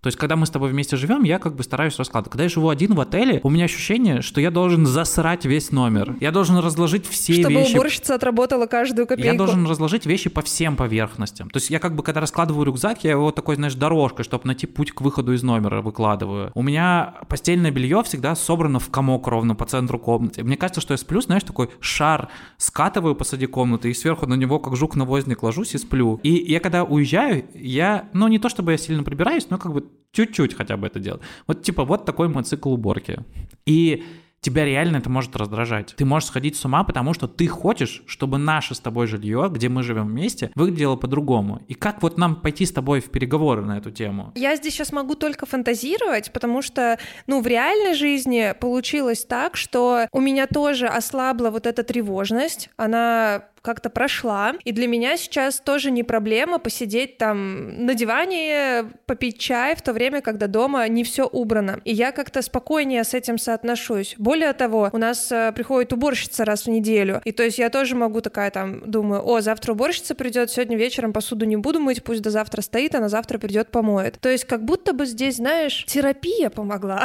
То 0.00 0.08
есть, 0.08 0.18
когда 0.18 0.36
мы 0.36 0.46
с 0.46 0.50
тобой 0.50 0.70
вместе 0.70 0.96
живем, 0.96 1.24
я 1.24 1.38
как 1.38 1.56
бы 1.56 1.64
стараюсь 1.64 1.98
раскладывать. 1.98 2.30
Когда 2.30 2.44
я 2.44 2.48
живу 2.48 2.68
один 2.68 2.94
в 2.94 3.00
отеле, 3.00 3.40
у 3.42 3.50
меня 3.50 3.64
ощущение, 3.64 4.22
что 4.22 4.40
я 4.40 4.50
должен 4.50 4.86
засрать 4.86 5.44
весь 5.44 5.72
номер. 5.72 6.16
Я 6.20 6.30
должен 6.30 6.58
разложить 6.58 7.06
все 7.06 7.32
Чтобы 7.34 7.50
вещи. 7.54 7.70
Чтобы 7.70 7.80
уборщица 7.80 8.14
отработала 8.14 8.66
каждую 8.66 9.06
копейку. 9.06 9.26
Я 9.26 9.34
должен 9.34 9.66
разложить 9.66 10.06
вещи 10.06 10.30
по 10.30 10.42
всем 10.42 10.76
поверхностям. 10.76 11.50
То 11.50 11.56
есть 11.56 11.70
я 11.70 11.80
как 11.80 11.96
бы, 11.96 12.02
когда 12.04 12.20
раскладываю 12.20 12.64
рюкзак, 12.66 13.02
я 13.02 13.12
его 13.12 13.32
такой, 13.32 13.56
знаешь, 13.56 13.74
дорожкой, 13.74 14.24
чтобы 14.24 14.46
найти 14.46 14.66
путь 14.66 14.92
к 14.92 15.00
выходу 15.00 15.32
из 15.32 15.42
номера 15.42 15.82
выкладываю. 15.82 16.52
У 16.54 16.62
меня 16.62 17.14
постельное 17.28 17.72
белье 17.72 18.02
всегда 18.04 18.36
собрано 18.36 18.78
в 18.78 18.90
комок 18.90 19.26
ровно 19.26 19.56
по 19.56 19.64
центру 19.64 19.98
комнаты. 19.98 20.44
Мне 20.44 20.56
кажется, 20.56 20.80
что 20.80 20.94
я 20.94 20.98
сплю, 20.98 21.20
знаешь, 21.20 21.42
такой 21.42 21.70
шар 21.80 22.28
скатываю 22.58 23.16
посреди 23.16 23.46
комнаты 23.46 23.90
и 23.90 23.94
сверху 23.94 24.26
на 24.26 24.34
него, 24.34 24.60
как 24.60 24.76
жук-навозник, 24.76 25.42
ложусь 25.42 25.74
и 25.74 25.78
сплю. 25.78 26.20
И 26.22 26.30
я 26.30 26.60
когда 26.60 26.84
уезжаю, 26.96 27.44
я, 27.54 28.08
ну 28.12 28.28
не 28.28 28.38
то 28.38 28.48
чтобы 28.48 28.72
я 28.72 28.78
сильно 28.78 29.02
прибираюсь, 29.02 29.48
но 29.50 29.58
как 29.58 29.72
бы 29.72 29.88
чуть-чуть 30.12 30.54
хотя 30.54 30.76
бы 30.76 30.86
это 30.86 30.98
делать. 30.98 31.22
Вот 31.46 31.62
типа 31.62 31.84
вот 31.84 32.04
такой 32.04 32.28
мой 32.28 32.42
цикл 32.42 32.72
уборки. 32.72 33.18
И 33.66 34.04
тебя 34.46 34.64
реально 34.64 34.98
это 34.98 35.10
может 35.10 35.34
раздражать. 35.34 35.94
Ты 35.96 36.04
можешь 36.04 36.28
сходить 36.28 36.54
с 36.54 36.64
ума, 36.64 36.84
потому 36.84 37.14
что 37.14 37.26
ты 37.26 37.48
хочешь, 37.48 38.04
чтобы 38.06 38.38
наше 38.38 38.76
с 38.76 38.80
тобой 38.80 39.08
жилье, 39.08 39.48
где 39.50 39.68
мы 39.68 39.82
живем 39.82 40.06
вместе, 40.06 40.52
выглядело 40.54 40.94
по-другому. 40.94 41.62
И 41.66 41.74
как 41.74 42.00
вот 42.00 42.16
нам 42.16 42.36
пойти 42.36 42.64
с 42.64 42.70
тобой 42.70 43.00
в 43.00 43.10
переговоры 43.10 43.62
на 43.62 43.78
эту 43.78 43.90
тему? 43.90 44.32
Я 44.36 44.54
здесь 44.54 44.74
сейчас 44.74 44.92
могу 44.92 45.16
только 45.16 45.46
фантазировать, 45.46 46.32
потому 46.32 46.62
что, 46.62 46.96
ну, 47.26 47.40
в 47.40 47.46
реальной 47.48 47.94
жизни 47.94 48.54
получилось 48.60 49.24
так, 49.24 49.56
что 49.56 50.06
у 50.12 50.20
меня 50.20 50.46
тоже 50.46 50.86
ослабла 50.86 51.50
вот 51.50 51.66
эта 51.66 51.82
тревожность. 51.82 52.70
Она 52.76 53.46
как-то 53.66 53.90
прошла. 53.90 54.54
И 54.64 54.70
для 54.70 54.86
меня 54.86 55.16
сейчас 55.16 55.58
тоже 55.58 55.90
не 55.90 56.04
проблема 56.04 56.60
посидеть 56.60 57.18
там 57.18 57.84
на 57.84 57.94
диване, 57.94 58.92
попить 59.06 59.40
чай 59.40 59.74
в 59.74 59.82
то 59.82 59.92
время, 59.92 60.20
когда 60.20 60.46
дома 60.46 60.86
не 60.88 61.02
все 61.02 61.26
убрано. 61.26 61.80
И 61.84 61.92
я 61.92 62.12
как-то 62.12 62.42
спокойнее 62.42 63.02
с 63.02 63.12
этим 63.12 63.38
соотношусь. 63.38 64.14
Более 64.18 64.52
того, 64.52 64.88
у 64.92 64.98
нас 64.98 65.32
э, 65.32 65.50
приходит 65.50 65.92
уборщица 65.92 66.44
раз 66.44 66.66
в 66.66 66.68
неделю. 66.68 67.20
И 67.24 67.32
то 67.32 67.42
есть 67.42 67.58
я 67.58 67.68
тоже 67.68 67.96
могу 67.96 68.20
такая 68.20 68.52
там, 68.52 68.88
думаю, 68.88 69.28
о, 69.28 69.40
завтра 69.40 69.72
уборщица 69.72 70.14
придет, 70.14 70.48
сегодня 70.50 70.76
вечером 70.76 71.12
посуду 71.12 71.44
не 71.44 71.56
буду 71.56 71.80
мыть, 71.80 72.04
пусть 72.04 72.22
до 72.22 72.30
завтра 72.30 72.62
стоит, 72.62 72.94
она 72.94 73.08
завтра 73.08 73.38
придет 73.38 73.72
помоет. 73.72 74.20
То 74.20 74.28
есть 74.28 74.44
как 74.44 74.64
будто 74.64 74.92
бы 74.92 75.06
здесь, 75.06 75.36
знаешь, 75.36 75.84
терапия 75.86 76.50
помогла. 76.50 77.04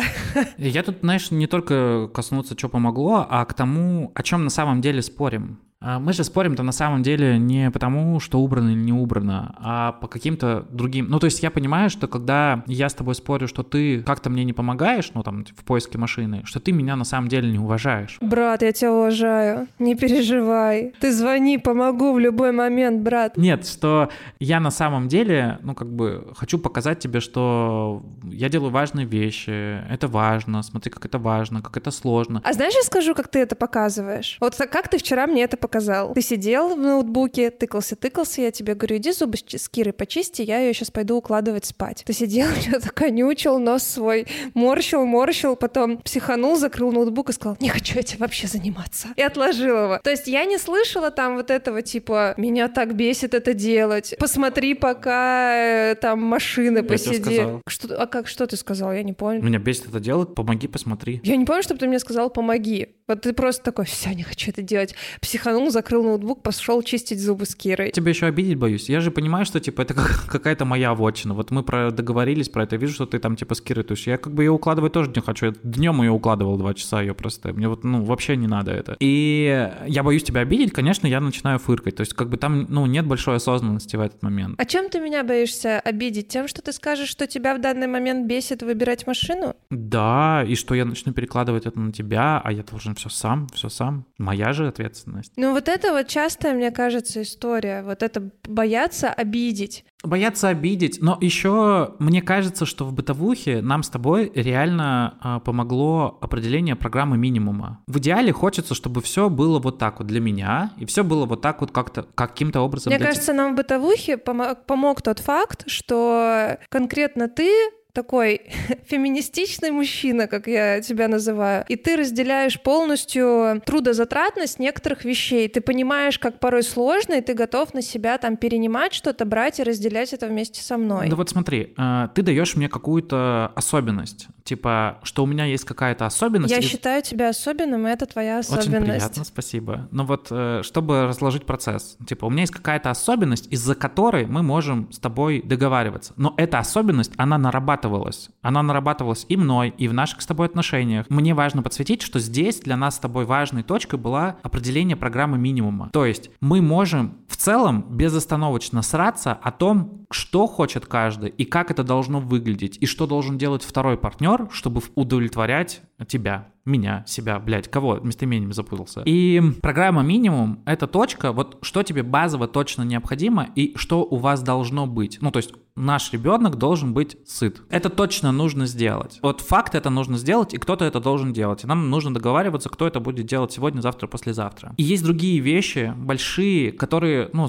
Я 0.57 0.83
тут, 0.83 0.99
знаешь, 1.01 1.31
не 1.31 1.47
только 1.47 2.07
коснуться, 2.13 2.55
что 2.55 2.69
помогло, 2.69 3.25
а 3.27 3.43
к 3.45 3.55
тому, 3.55 4.11
о 4.13 4.21
чем 4.21 4.43
на 4.43 4.51
самом 4.51 4.81
деле 4.81 5.01
спорим. 5.01 5.57
А 5.81 5.97
мы 5.99 6.13
же 6.13 6.23
спорим-то 6.23 6.61
на 6.61 6.71
самом 6.71 7.01
деле 7.01 7.39
не 7.39 7.71
потому, 7.71 8.19
что 8.19 8.39
убрано 8.39 8.69
или 8.69 8.77
не 8.79 8.93
убрано, 8.93 9.55
а 9.57 9.93
по 9.93 10.07
каким-то 10.07 10.67
другим... 10.69 11.07
Ну, 11.09 11.17
то 11.17 11.25
есть 11.25 11.41
я 11.41 11.49
понимаю, 11.49 11.89
что 11.89 12.07
когда 12.07 12.63
я 12.67 12.87
с 12.87 12.93
тобой 12.93 13.15
спорю, 13.15 13.47
что 13.47 13.63
ты 13.63 14.03
как-то 14.03 14.29
мне 14.29 14.43
не 14.43 14.53
помогаешь, 14.53 15.09
ну, 15.15 15.23
там, 15.23 15.43
в 15.43 15.63
поиске 15.63 15.97
машины, 15.97 16.43
что 16.45 16.59
ты 16.59 16.71
меня 16.71 16.95
на 16.95 17.03
самом 17.03 17.29
деле 17.29 17.51
не 17.51 17.57
уважаешь. 17.57 18.19
Брат, 18.21 18.61
я 18.61 18.71
тебя 18.71 18.93
уважаю. 18.93 19.67
Не 19.79 19.95
переживай. 19.95 20.93
Ты 20.99 21.11
звони, 21.11 21.57
помогу 21.57 22.13
в 22.13 22.19
любой 22.19 22.51
момент, 22.51 23.01
брат. 23.01 23.35
Нет, 23.35 23.65
что 23.65 24.09
я 24.39 24.59
на 24.59 24.69
самом 24.69 25.07
деле, 25.07 25.57
ну, 25.63 25.73
как 25.73 25.91
бы, 25.91 26.31
хочу 26.35 26.59
показать 26.59 26.99
тебе, 26.99 27.21
что 27.21 28.03
я 28.23 28.49
делаю 28.49 28.71
важные 28.71 29.07
вещи, 29.07 29.81
это 29.89 30.07
важно, 30.07 30.61
смотри, 30.61 30.91
как 30.91 31.07
это 31.07 31.17
важно, 31.17 31.63
как 31.63 31.75
это 31.75 31.89
сложно. 31.89 32.39
А 32.45 32.53
знаешь, 32.53 32.75
я 32.75 32.83
скажу, 32.83 33.15
как 33.15 33.29
ты 33.29 33.39
это 33.39 33.55
показываешь? 33.55 34.37
Вот 34.39 34.55
как 34.55 34.87
ты 34.87 34.99
вчера 34.99 35.25
мне 35.25 35.41
это 35.41 35.57
показал? 35.57 35.70
Показал. 35.71 36.13
Ты 36.13 36.21
сидел 36.21 36.75
в 36.75 36.77
ноутбуке, 36.77 37.49
тыкался, 37.49 37.95
тыкался, 37.95 38.41
я 38.41 38.51
тебе 38.51 38.75
говорю, 38.75 38.97
иди 38.97 39.11
зубы 39.13 39.37
с 39.37 39.69
Кирой 39.69 39.93
почисти, 39.93 40.41
я 40.41 40.59
ее 40.59 40.73
сейчас 40.73 40.91
пойду 40.91 41.15
укладывать 41.15 41.65
спать. 41.65 42.03
Ты 42.05 42.11
сидел, 42.11 42.47
что-то 42.61 42.89
конючил, 42.89 43.57
нос 43.57 43.83
свой 43.83 44.27
морщил, 44.53 45.05
морщил, 45.05 45.55
потом 45.55 45.97
психанул, 45.99 46.57
закрыл 46.57 46.91
ноутбук 46.91 47.29
и 47.29 47.33
сказал, 47.33 47.55
не 47.61 47.69
хочу 47.69 47.97
этим 47.97 48.17
вообще 48.19 48.47
заниматься. 48.47 49.07
И 49.15 49.21
отложил 49.21 49.83
его. 49.83 49.99
То 50.03 50.09
есть 50.09 50.27
я 50.27 50.43
не 50.43 50.57
слышала 50.57 51.09
там 51.09 51.35
вот 51.35 51.49
этого 51.49 51.81
типа, 51.81 52.33
меня 52.35 52.67
так 52.67 52.95
бесит 52.95 53.33
это 53.33 53.53
делать, 53.53 54.13
посмотри, 54.19 54.73
пока 54.73 55.55
э, 55.55 55.95
там 55.95 56.21
машины 56.21 56.83
посиди. 56.83 57.43
Что, 57.67 58.01
а 58.01 58.07
как, 58.07 58.27
что 58.27 58.45
ты 58.45 58.57
сказал? 58.57 58.91
Я 58.91 59.03
не 59.03 59.13
понял. 59.13 59.41
Меня 59.41 59.59
бесит 59.59 59.87
это 59.87 60.01
делать, 60.01 60.35
помоги, 60.35 60.67
посмотри. 60.67 61.21
Я 61.23 61.37
не 61.37 61.45
помню, 61.45 61.63
чтобы 61.63 61.79
ты 61.79 61.87
мне 61.87 61.99
сказал, 61.99 62.29
помоги. 62.29 62.89
Вот 63.11 63.23
ты 63.23 63.33
просто 63.33 63.61
такой, 63.61 63.83
все, 63.83 64.13
не 64.13 64.23
хочу 64.23 64.51
это 64.51 64.61
делать. 64.61 64.95
Психанул, 65.19 65.69
закрыл 65.69 66.01
ноутбук, 66.03 66.41
пошел 66.41 66.81
чистить 66.81 67.19
зубы 67.19 67.45
с 67.45 67.55
Кирой. 67.55 67.91
Тебя 67.91 68.11
еще 68.11 68.25
обидеть 68.25 68.57
боюсь. 68.57 68.87
Я 68.87 69.01
же 69.01 69.11
понимаю, 69.11 69.45
что 69.45 69.59
типа 69.59 69.81
это 69.81 69.93
какая-то 69.93 70.63
моя 70.63 70.93
вотчина. 70.93 71.33
Вот 71.33 71.51
мы 71.51 71.63
про 71.63 71.91
договорились 71.91 72.47
про 72.47 72.63
это. 72.63 72.75
Я 72.75 72.79
вижу, 72.79 72.93
что 72.93 73.05
ты 73.05 73.19
там 73.19 73.35
типа 73.35 73.53
с 73.53 73.59
Кирой 73.59 73.83
тусишь. 73.83 74.07
Я 74.07 74.17
как 74.17 74.33
бы 74.33 74.43
ее 74.43 74.51
укладывать 74.51 74.93
тоже 74.93 75.11
не 75.13 75.21
хочу. 75.21 75.47
Я 75.47 75.53
днем 75.61 76.01
ее 76.01 76.11
укладывал 76.11 76.55
два 76.57 76.73
часа 76.73 77.01
ее 77.01 77.13
просто. 77.13 77.51
Мне 77.51 77.67
вот 77.67 77.83
ну 77.83 78.01
вообще 78.05 78.37
не 78.37 78.47
надо 78.47 78.71
это. 78.71 78.95
И 79.01 79.69
я 79.87 80.03
боюсь 80.03 80.23
тебя 80.23 80.39
обидеть, 80.39 80.71
конечно, 80.71 81.05
я 81.05 81.19
начинаю 81.19 81.59
фыркать. 81.59 81.97
То 81.97 82.01
есть 82.01 82.13
как 82.13 82.29
бы 82.29 82.37
там 82.37 82.65
ну 82.69 82.85
нет 82.85 83.05
большой 83.05 83.35
осознанности 83.35 83.97
в 83.97 83.99
этот 83.99 84.23
момент. 84.23 84.55
А 84.57 84.63
чем 84.63 84.89
ты 84.89 85.01
меня 85.01 85.25
боишься 85.25 85.81
обидеть? 85.81 86.29
Тем, 86.29 86.47
что 86.47 86.61
ты 86.61 86.71
скажешь, 86.71 87.09
что 87.09 87.27
тебя 87.27 87.55
в 87.55 87.59
данный 87.59 87.87
момент 87.87 88.25
бесит 88.25 88.63
выбирать 88.63 89.05
машину? 89.05 89.53
Да, 89.69 90.45
и 90.47 90.55
что 90.55 90.75
я 90.75 90.85
начну 90.85 91.11
перекладывать 91.11 91.65
это 91.65 91.77
на 91.77 91.91
тебя, 91.91 92.39
а 92.41 92.53
я 92.53 92.63
должен 92.63 92.95
все 93.01 93.09
сам, 93.09 93.47
все 93.47 93.69
сам. 93.69 94.05
Моя 94.19 94.53
же 94.53 94.67
ответственность. 94.67 95.33
Ну 95.35 95.53
вот 95.53 95.67
это 95.67 95.91
вот 95.91 96.07
частая, 96.07 96.53
мне 96.53 96.69
кажется, 96.71 97.23
история. 97.23 97.81
Вот 97.81 98.03
это 98.03 98.29
бояться 98.47 99.09
обидеть. 99.09 99.85
Бояться 100.03 100.49
обидеть, 100.49 100.99
но 101.01 101.17
еще 101.21 101.95
мне 101.99 102.21
кажется, 102.21 102.65
что 102.65 102.85
в 102.85 102.93
бытовухе 102.93 103.61
нам 103.61 103.83
с 103.83 103.89
тобой 103.89 104.31
реально 104.33 105.17
а, 105.21 105.39
помогло 105.39 106.17
определение 106.21 106.75
программы 106.75 107.17
минимума. 107.17 107.83
В 107.85 107.99
идеале 107.99 108.31
хочется, 108.31 108.73
чтобы 108.73 109.01
все 109.01 109.29
было 109.29 109.59
вот 109.59 109.77
так 109.77 109.99
вот 109.99 110.07
для 110.07 110.19
меня, 110.19 110.71
и 110.77 110.85
все 110.85 111.03
было 111.03 111.25
вот 111.25 111.41
так 111.41 111.61
вот 111.61 111.71
как-то 111.71 112.03
каким-то 112.15 112.61
образом. 112.61 112.91
Мне 112.91 112.99
кажется, 112.99 113.33
нам 113.33 113.53
в 113.53 113.57
бытовухе 113.57 114.17
помог, 114.17 114.65
помог 114.65 115.01
тот 115.03 115.19
факт, 115.19 115.63
что 115.67 116.57
конкретно 116.69 117.27
ты 117.27 117.51
такой 117.93 118.41
феминистичный 118.85 119.71
мужчина, 119.71 120.27
как 120.27 120.47
я 120.47 120.81
тебя 120.81 121.07
называю, 121.07 121.65
и 121.67 121.75
ты 121.75 121.97
разделяешь 121.97 122.59
полностью 122.61 123.61
трудозатратность 123.65 124.59
некоторых 124.59 125.05
вещей. 125.05 125.47
Ты 125.47 125.61
понимаешь, 125.61 126.19
как 126.19 126.39
порой 126.39 126.63
сложно, 126.63 127.15
и 127.15 127.21
ты 127.21 127.33
готов 127.33 127.73
на 127.73 127.81
себя 127.81 128.17
там 128.17 128.37
перенимать 128.37 128.93
что-то, 128.93 129.25
брать 129.25 129.59
и 129.59 129.63
разделять 129.63 130.13
это 130.13 130.27
вместе 130.27 130.61
со 130.61 130.77
мной. 130.77 131.09
Да 131.09 131.15
вот 131.15 131.29
смотри, 131.29 131.73
э, 131.77 132.07
ты 132.13 132.21
даешь 132.21 132.55
мне 132.55 132.69
какую-то 132.69 133.51
особенность, 133.55 134.27
типа, 134.43 134.99
что 135.03 135.23
у 135.23 135.27
меня 135.27 135.45
есть 135.45 135.65
какая-то 135.65 136.05
особенность. 136.05 136.53
Я 136.53 136.59
и... 136.59 136.61
считаю 136.61 137.01
тебя 137.01 137.29
особенным, 137.29 137.87
и 137.87 137.89
это 137.89 138.05
твоя 138.05 138.39
особенность. 138.39 138.69
Очень 138.69 138.85
приятно, 138.85 139.23
спасибо. 139.23 139.87
Но 139.91 140.05
вот, 140.05 140.27
э, 140.31 140.61
чтобы 140.63 141.07
разложить 141.07 141.45
процесс, 141.45 141.97
типа, 142.07 142.25
у 142.25 142.29
меня 142.29 142.41
есть 142.41 142.53
какая-то 142.53 142.89
особенность, 142.89 143.47
из-за 143.51 143.75
которой 143.75 144.25
мы 144.25 144.43
можем 144.43 144.91
с 144.91 144.99
тобой 144.99 145.41
договариваться. 145.41 146.13
Но 146.17 146.33
эта 146.37 146.59
особенность, 146.59 147.11
она 147.17 147.37
нарабатывается 147.37 147.80
нарабатывалась. 147.81 148.29
Она 148.41 148.63
нарабатывалась 148.63 149.25
и 149.29 149.37
мной, 149.37 149.73
и 149.77 149.87
в 149.87 149.93
наших 149.93 150.21
с 150.21 150.25
тобой 150.25 150.47
отношениях. 150.47 151.05
Мне 151.09 151.33
важно 151.33 151.63
подсветить, 151.63 152.01
что 152.01 152.19
здесь 152.19 152.59
для 152.59 152.77
нас 152.77 152.95
с 152.95 152.99
тобой 152.99 153.25
важной 153.25 153.63
точкой 153.63 153.99
была 153.99 154.37
определение 154.43 154.95
программы 154.95 155.37
минимума. 155.37 155.89
То 155.91 156.05
есть 156.05 156.29
мы 156.39 156.61
можем 156.61 157.17
в 157.27 157.37
целом 157.37 157.85
безостановочно 157.89 158.81
сраться 158.81 159.33
о 159.33 159.51
том, 159.51 160.05
что 160.11 160.47
хочет 160.47 160.85
каждый, 160.85 161.29
и 161.29 161.45
как 161.45 161.71
это 161.71 161.83
должно 161.83 162.19
выглядеть, 162.19 162.77
и 162.81 162.85
что 162.85 163.07
должен 163.07 163.37
делать 163.37 163.63
второй 163.63 163.97
партнер, 163.97 164.49
чтобы 164.51 164.81
удовлетворять 164.95 165.81
тебя 166.07 166.49
меня, 166.65 167.03
себя, 167.07 167.39
блядь, 167.39 167.69
кого 167.69 167.97
местоимением 167.97 168.53
запутался. 168.53 169.01
И 169.05 169.41
программа 169.61 170.03
минимум— 170.03 170.59
это 170.65 170.87
точка, 170.87 171.31
вот 171.31 171.57
что 171.61 171.83
тебе 171.83 172.03
базово 172.03 172.47
точно 172.47 172.83
необходимо 172.83 173.47
и 173.55 173.75
что 173.77 174.03
у 174.03 174.17
вас 174.17 174.43
должно 174.43 174.85
быть. 174.85 175.17
Ну, 175.21 175.31
то 175.31 175.37
есть 175.37 175.53
наш 175.75 176.11
ребенок 176.11 176.57
должен 176.57 176.93
быть 176.93 177.17
сыт. 177.25 177.61
Это 177.69 177.89
точно 177.89 178.31
нужно 178.31 178.65
сделать. 178.65 179.19
Вот 179.21 179.41
факт 179.41 179.75
это 179.75 179.89
нужно 179.89 180.17
сделать, 180.17 180.53
и 180.53 180.57
кто-то 180.57 180.85
это 180.85 180.99
должен 180.99 181.33
делать. 181.33 181.63
И 181.63 181.67
нам 181.67 181.89
нужно 181.89 182.13
договариваться, 182.13 182.69
кто 182.69 182.87
это 182.87 182.99
будет 182.99 183.25
делать 183.25 183.51
сегодня, 183.51 183.81
завтра, 183.81 184.07
послезавтра. 184.07 184.73
И 184.77 184.83
есть 184.83 185.03
другие 185.03 185.39
вещи, 185.39 185.93
большие, 185.97 186.71
которые, 186.71 187.29
ну, 187.33 187.47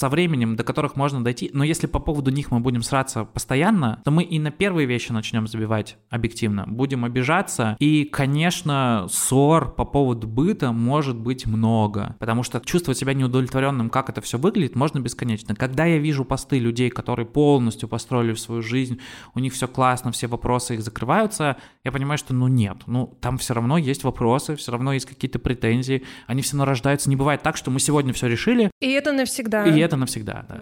со 0.00 0.08
временем, 0.08 0.56
до 0.56 0.64
которых 0.64 0.96
можно 0.96 1.22
дойти, 1.22 1.50
но 1.52 1.62
если 1.62 1.86
по 1.86 1.98
поводу 1.98 2.30
них 2.30 2.50
мы 2.50 2.60
будем 2.60 2.82
сраться 2.82 3.24
постоянно, 3.24 4.00
то 4.02 4.10
мы 4.10 4.22
и 4.22 4.38
на 4.38 4.50
первые 4.50 4.86
вещи 4.86 5.12
начнем 5.12 5.46
забивать 5.46 5.98
объективно, 6.08 6.64
будем 6.66 7.04
обижаться, 7.04 7.76
и, 7.78 8.04
конечно, 8.04 9.06
ссор 9.10 9.74
по 9.74 9.84
поводу 9.84 10.26
быта 10.26 10.72
может 10.72 11.18
быть 11.18 11.44
много, 11.44 12.16
потому 12.18 12.42
что 12.42 12.60
чувствовать 12.60 12.96
себя 12.96 13.12
неудовлетворенным, 13.12 13.90
как 13.90 14.08
это 14.08 14.22
все 14.22 14.38
выглядит, 14.38 14.74
можно 14.74 15.00
бесконечно. 15.00 15.54
Когда 15.54 15.84
я 15.84 15.98
вижу 15.98 16.24
посты 16.24 16.58
людей, 16.58 16.88
которые 16.88 17.26
полностью 17.26 17.59
построили 17.88 18.34
свою 18.34 18.62
жизнь, 18.62 19.00
у 19.34 19.40
них 19.40 19.52
все 19.52 19.68
классно, 19.68 20.12
все 20.12 20.26
вопросы 20.26 20.74
их 20.74 20.82
закрываются, 20.82 21.56
я 21.84 21.92
понимаю, 21.92 22.18
что 22.18 22.34
ну 22.34 22.48
нет, 22.48 22.78
ну 22.86 23.16
там 23.20 23.38
все 23.38 23.54
равно 23.54 23.78
есть 23.78 24.04
вопросы, 24.04 24.56
все 24.56 24.72
равно 24.72 24.92
есть 24.92 25.06
какие-то 25.06 25.38
претензии, 25.38 26.04
они 26.26 26.42
все 26.42 26.52
равно 26.52 26.66
рождаются. 26.66 27.10
Не 27.10 27.16
бывает 27.16 27.42
так, 27.42 27.56
что 27.56 27.70
мы 27.70 27.80
сегодня 27.80 28.12
все 28.12 28.26
решили. 28.26 28.70
И 28.80 28.90
это 28.90 29.12
навсегда. 29.12 29.64
И 29.64 29.78
это 29.78 29.96
навсегда, 29.96 30.46
да. 30.48 30.60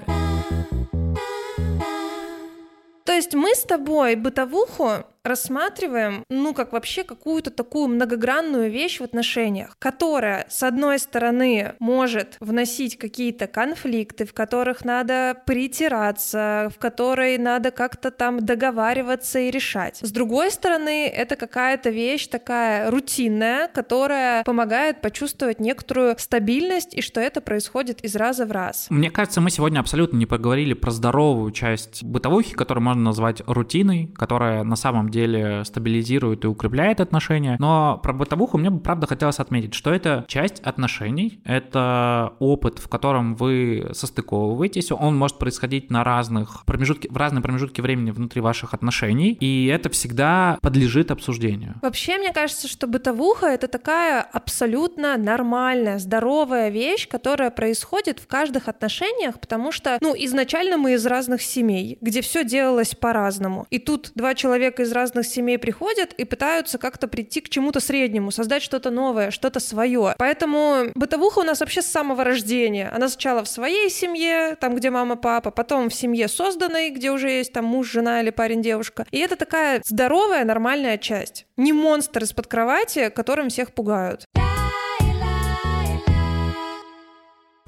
То 3.05 3.13
есть 3.13 3.35
мы 3.35 3.55
с 3.55 3.63
тобой 3.63 4.17
бытовуху 4.17 5.05
рассматриваем, 5.29 6.25
ну, 6.29 6.55
как 6.55 6.73
вообще 6.73 7.05
какую-то 7.05 7.51
такую 7.51 7.89
многогранную 7.89 8.71
вещь 8.71 9.01
в 9.01 9.05
отношениях, 9.05 9.77
которая, 9.79 10.47
с 10.49 10.63
одной 10.63 10.99
стороны, 10.99 11.75
может 11.79 12.37
вносить 12.41 12.99
какие-то 12.99 13.47
конфликты, 13.47 14.25
в 14.25 14.33
которых 14.33 14.85
надо 14.85 15.41
притираться, 15.47 16.71
в 16.75 16.79
которой 16.79 17.39
надо 17.39 17.71
как-то 17.71 18.11
там 18.11 18.41
договариваться 18.45 19.39
и 19.39 19.51
решать. 19.51 19.99
С 20.03 20.11
другой 20.11 20.51
стороны, 20.51 21.07
это 21.07 21.37
какая-то 21.37 21.91
вещь 21.91 22.27
такая 22.27 22.91
рутинная, 22.91 23.69
которая 23.69 24.43
помогает 24.45 25.01
почувствовать 25.01 25.61
некоторую 25.61 26.17
стабильность 26.19 26.95
и 26.95 27.03
что 27.03 27.21
это 27.21 27.41
происходит 27.41 28.05
из 28.05 28.17
раза 28.17 28.47
в 28.47 28.53
раз. 28.53 28.87
Мне 28.91 29.11
кажется, 29.11 29.41
мы 29.41 29.51
сегодня 29.51 29.81
абсолютно 29.81 30.17
не 30.17 30.27
поговорили 30.27 30.75
про 30.75 30.91
здоровую 30.91 31.51
часть 31.53 32.03
бытовухи, 32.03 32.55
которую 32.55 32.85
можно 32.85 33.03
назвать 33.03 33.43
рутиной, 33.47 34.13
которая 34.15 34.65
на 34.65 34.77
самом 34.77 35.11
деле 35.11 35.18
деле 35.19 35.65
стабилизирует 35.65 36.45
и 36.45 36.49
укрепляет 36.49 37.01
отношения. 37.01 37.57
Но 37.59 37.99
про 38.03 38.13
бытовуху 38.13 38.59
мне 38.59 38.71
бы, 38.71 38.81
правда, 38.81 39.07
хотелось 39.07 39.39
отметить, 39.39 39.75
что 39.75 39.93
это 39.93 40.25
часть 40.29 40.61
отношений, 40.61 41.41
это 41.45 42.35
опыт, 42.39 42.79
в 42.79 42.89
котором 42.89 43.35
вы 43.35 43.91
состыковываетесь, 43.93 44.93
он 44.93 45.17
может 45.17 45.39
происходить 45.39 45.91
на 45.91 46.05
разных 46.05 46.65
промежутке, 46.67 47.09
в 47.11 47.17
разные 47.17 47.43
промежутки 47.43 47.81
времени 47.81 48.11
внутри 48.11 48.41
ваших 48.41 48.75
отношений, 48.75 49.33
и 49.41 49.67
это 49.67 49.89
всегда 49.91 50.59
подлежит 50.63 51.11
обсуждению. 51.11 51.75
Вообще, 51.83 52.19
мне 52.19 52.33
кажется, 52.33 52.69
что 52.69 52.87
бытовуха— 52.87 53.47
это 53.57 53.69
такая 53.69 54.23
абсолютно 54.23 55.17
нормальная, 55.17 55.99
здоровая 55.99 56.71
вещь, 56.71 57.09
которая 57.09 57.51
происходит 57.51 58.21
в 58.21 58.27
каждых 58.27 58.69
отношениях, 58.69 59.41
потому 59.41 59.73
что, 59.73 59.99
ну, 60.01 60.15
изначально 60.17 60.77
мы 60.77 60.95
из 60.95 61.07
разных 61.07 61.43
семей, 61.43 61.99
где 62.01 62.21
все 62.21 62.45
делалось 62.45 62.95
по-разному. 62.95 63.67
И 63.71 63.79
тут 63.79 64.13
два 64.15 64.35
человека 64.35 64.83
из 64.83 64.93
разных 64.93 65.08
семей 65.23 65.59
приходят 65.59 66.13
и 66.13 66.25
пытаются 66.25 66.79
как-то 66.79 67.09
прийти 67.09 67.41
к 67.41 67.49
чему-то 67.49 67.81
среднему, 67.81 68.31
создать 68.31 68.63
что-то 68.63 68.91
новое, 68.91 69.31
что-то 69.31 69.61
свое. 69.61 70.15
Поэтому 70.19 70.87
бытовуха 70.95 71.41
у 71.41 71.43
нас 71.43 71.61
вообще 71.61 71.83
с 71.83 71.87
самого 71.87 72.25
рождения. 72.25 72.91
Она 72.95 73.09
сначала 73.09 73.45
в 73.45 73.49
своей 73.49 73.91
семье, 73.91 74.57
там, 74.61 74.75
где 74.75 74.91
мама, 74.91 75.17
папа, 75.17 75.51
потом 75.51 75.89
в 75.89 75.95
семье 75.95 76.29
созданной, 76.29 76.91
где 76.91 77.11
уже 77.11 77.31
есть 77.31 77.53
там 77.53 77.65
муж, 77.65 77.91
жена 77.91 78.21
или 78.21 78.31
парень, 78.31 78.63
девушка. 78.63 79.07
И 79.11 79.19
это 79.19 79.37
такая 79.37 79.83
здоровая, 79.85 80.45
нормальная 80.45 80.99
часть. 80.99 81.47
Не 81.57 81.73
монстр 81.73 82.23
из-под 82.25 82.47
кровати, 82.47 83.11
которым 83.11 83.49
всех 83.49 83.73
пугают. 83.73 84.25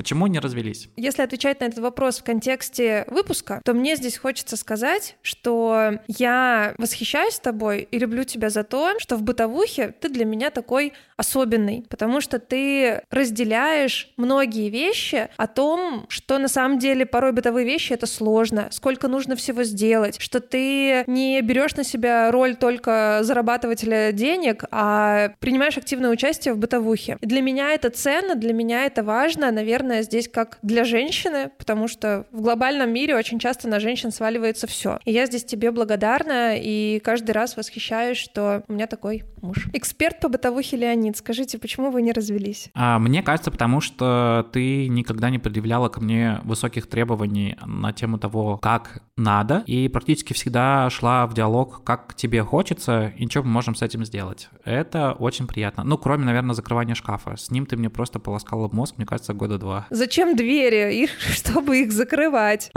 Почему 0.01 0.29
не 0.29 0.39
развелись? 0.39 0.89
Если 0.97 1.21
отвечать 1.21 1.61
на 1.61 1.67
этот 1.67 1.81
вопрос 1.81 2.21
в 2.21 2.25
контексте 2.25 3.05
выпуска, 3.09 3.61
то 3.67 3.75
мне 3.75 3.97
здесь 3.97 4.17
хочется 4.17 4.57
сказать, 4.57 5.17
что 5.21 5.99
я 6.09 6.73
восхищаюсь 6.79 7.39
тобой 7.39 7.87
и 7.91 7.99
люблю 7.99 8.25
тебя 8.25 8.49
за 8.49 8.65
то, 8.65 8.99
что 8.99 9.17
в 9.17 9.23
бытовухе 9.23 9.93
ты 10.01 10.09
для 10.09 10.25
меня 10.25 10.49
такой 10.49 10.95
особенный, 11.19 11.85
потому 11.91 12.23
что 12.23 12.39
ты 12.39 13.03
разделяешь 13.11 14.11
многие 14.17 14.71
вещи 14.71 15.29
о 15.37 15.47
том, 15.47 16.07
что 16.09 16.39
на 16.39 16.49
самом 16.49 16.79
деле 16.79 17.05
порой 17.05 17.33
бытовые 17.33 17.67
вещи— 17.67 17.93
это 17.93 18.07
сложно, 18.07 18.69
сколько 18.71 19.07
нужно 19.07 19.37
всего 19.37 19.65
сделать, 19.65 20.19
что 20.19 20.41
ты 20.41 21.05
не 21.09 21.43
берешь 21.43 21.77
на 21.77 21.85
себя 21.85 22.31
роль 22.31 22.57
только 22.57 23.19
зарабатывателя 23.21 24.13
денег, 24.13 24.65
а 24.71 25.35
принимаешь 25.41 25.77
активное 25.77 26.11
участие 26.11 26.55
в 26.55 26.57
бытовухе. 26.57 27.19
И 27.21 27.27
для 27.27 27.43
меня 27.43 27.75
это 27.75 27.91
ценно, 27.91 28.35
для 28.35 28.55
меня 28.55 28.87
это 28.87 29.03
важно, 29.03 29.51
наверное, 29.51 29.90
здесь 30.03 30.29
как 30.29 30.59
для 30.63 30.85
женщины, 30.85 31.51
потому 31.59 31.89
что 31.89 32.27
в 32.33 32.41
глобальном 32.41 32.93
мире 32.93 33.17
очень 33.17 33.39
часто 33.39 33.69
на 33.69 33.81
женщин 33.81 34.11
сваливается 34.11 34.67
все. 34.67 34.99
И 35.05 35.13
я 35.13 35.27
здесь 35.27 35.45
тебе 35.45 35.71
благодарна 35.71 36.57
и 36.57 37.01
каждый 37.01 37.33
раз 37.33 37.57
восхищаюсь, 37.57 38.19
что 38.19 38.65
у 38.69 38.73
меня 38.73 38.87
такой 38.87 39.25
муж. 39.43 39.69
Эксперт 39.73 40.21
по 40.21 40.29
бытовухе 40.29 40.77
Леонид, 40.77 41.17
скажите, 41.17 41.59
почему 41.59 41.91
вы 41.91 42.03
не 42.03 42.13
развелись? 42.13 42.71
А, 42.75 42.99
мне 42.99 43.23
кажется, 43.23 43.51
потому 43.51 43.81
что 43.81 44.49
ты 44.53 44.89
никогда 44.89 45.31
не 45.31 45.39
предъявляла 45.39 45.89
ко 45.89 46.01
мне 46.01 46.41
высоких 46.45 46.87
требований 46.89 47.57
на 47.65 47.93
тему 47.93 48.19
того, 48.19 48.59
как 48.59 49.03
надо, 49.17 49.63
и 49.67 49.89
практически 49.89 50.33
всегда 50.33 50.89
шла 50.91 51.27
в 51.27 51.35
диалог, 51.35 51.85
как 51.85 52.15
тебе 52.15 52.43
хочется, 52.43 53.13
и 53.17 53.29
что 53.29 53.43
мы 53.43 53.51
можем 53.51 53.75
с 53.75 53.83
этим 53.83 54.05
сделать. 54.05 54.49
Это 54.65 55.13
очень 55.13 55.47
приятно. 55.47 55.85
Ну, 55.85 55.99
кроме, 55.99 56.25
наверное, 56.25 56.55
закрывания 56.55 56.95
шкафа. 56.95 57.37
С 57.37 57.51
ним 57.51 57.67
ты 57.67 57.77
мне 57.77 57.91
просто 57.91 58.19
полоскала 58.19 58.69
мозг, 58.73 58.95
мне 58.97 59.07
кажется, 59.07 59.35
года 59.35 59.59
два. 59.59 59.80
Зачем 59.91 60.37
двери? 60.37 61.05
И 61.05 61.09
чтобы 61.35 61.81
их 61.81 61.93
закрывать. 61.93 62.71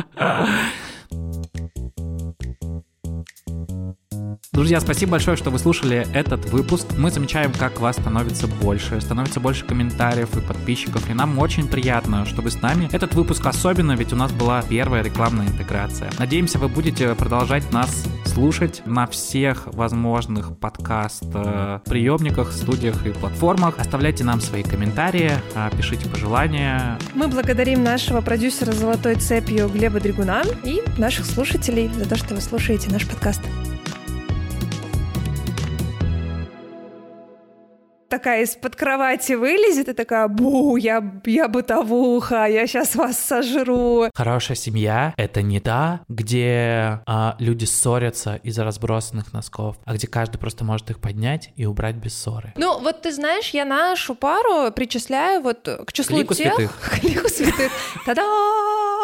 Друзья, 4.53 4.79
спасибо 4.79 5.13
большое, 5.13 5.35
что 5.35 5.49
вы 5.49 5.57
слушали 5.57 6.05
этот 6.13 6.45
выпуск. 6.45 6.85
Мы 6.95 7.09
замечаем, 7.09 7.51
как 7.51 7.79
вас 7.79 7.95
становится 7.95 8.45
больше, 8.47 9.01
становится 9.01 9.39
больше 9.39 9.65
комментариев 9.65 10.37
и 10.37 10.41
подписчиков, 10.41 11.09
и 11.09 11.13
нам 11.15 11.39
очень 11.39 11.67
приятно, 11.67 12.23
что 12.27 12.43
вы 12.43 12.51
с 12.51 12.61
нами. 12.61 12.87
Этот 12.91 13.15
выпуск 13.15 13.43
особенно, 13.47 13.93
ведь 13.93 14.13
у 14.13 14.15
нас 14.15 14.31
была 14.31 14.61
первая 14.61 15.01
рекламная 15.01 15.47
интеграция. 15.47 16.11
Надеемся, 16.19 16.59
вы 16.59 16.67
будете 16.67 17.15
продолжать 17.15 17.71
нас 17.73 18.05
слушать 18.33 18.81
на 18.85 19.05
всех 19.05 19.67
возможных 19.67 20.57
подкаст-приемниках, 20.57 22.51
студиях 22.51 23.05
и 23.05 23.11
платформах. 23.11 23.77
Оставляйте 23.77 24.23
нам 24.23 24.41
свои 24.41 24.63
комментарии, 24.63 25.31
а, 25.55 25.69
пишите 25.69 26.09
пожелания. 26.09 26.97
Мы 27.13 27.27
благодарим 27.27 27.83
нашего 27.83 28.21
продюсера 28.21 28.71
«Золотой 28.71 29.15
цепью» 29.15 29.69
Глеба 29.69 29.99
Дригуна 29.99 30.43
и 30.63 30.81
наших 30.97 31.25
слушателей 31.25 31.89
за 31.93 32.09
то, 32.09 32.15
что 32.15 32.33
вы 32.33 32.41
слушаете 32.41 32.89
наш 32.91 33.07
подкаст. 33.07 33.41
Такая 38.13 38.43
из-под 38.43 38.75
кровати 38.75 39.33
вылезет 39.33 39.89
и 39.89 39.93
такая, 39.93 40.27
бу, 40.27 40.77
я, 40.77 41.03
я 41.25 41.47
бытовуха, 41.47 42.45
я 42.45 42.67
сейчас 42.67 42.93
вас 42.93 43.17
сожру. 43.17 44.07
Хорошая 44.13 44.55
семья— 44.55 45.15
это 45.17 45.41
не 45.41 45.59
та, 45.59 46.01
где 46.07 47.01
а, 47.07 47.35
люди 47.39 47.65
ссорятся 47.65 48.35
из-за 48.43 48.65
разбросанных 48.65 49.33
носков, 49.33 49.77
а 49.85 49.95
где 49.95 50.05
каждый 50.05 50.37
просто 50.37 50.63
может 50.63 50.91
их 50.91 50.99
поднять 50.99 51.53
и 51.55 51.65
убрать 51.65 51.95
без 51.95 52.13
ссоры. 52.15 52.53
Ну, 52.55 52.79
вот 52.79 53.01
ты 53.01 53.11
знаешь, 53.11 53.49
я 53.49 53.65
нашу 53.65 54.13
пару 54.13 54.71
причисляю 54.71 55.41
вот 55.41 55.67
к 55.87 55.91
числу 55.91 56.17
к 56.17 56.19
лику 56.19 56.35
тех... 56.35 56.53
святых. 56.53 56.79
К 56.91 57.03
лику 57.03 57.27
святых. 57.27 57.71
Та-да! 58.05 59.02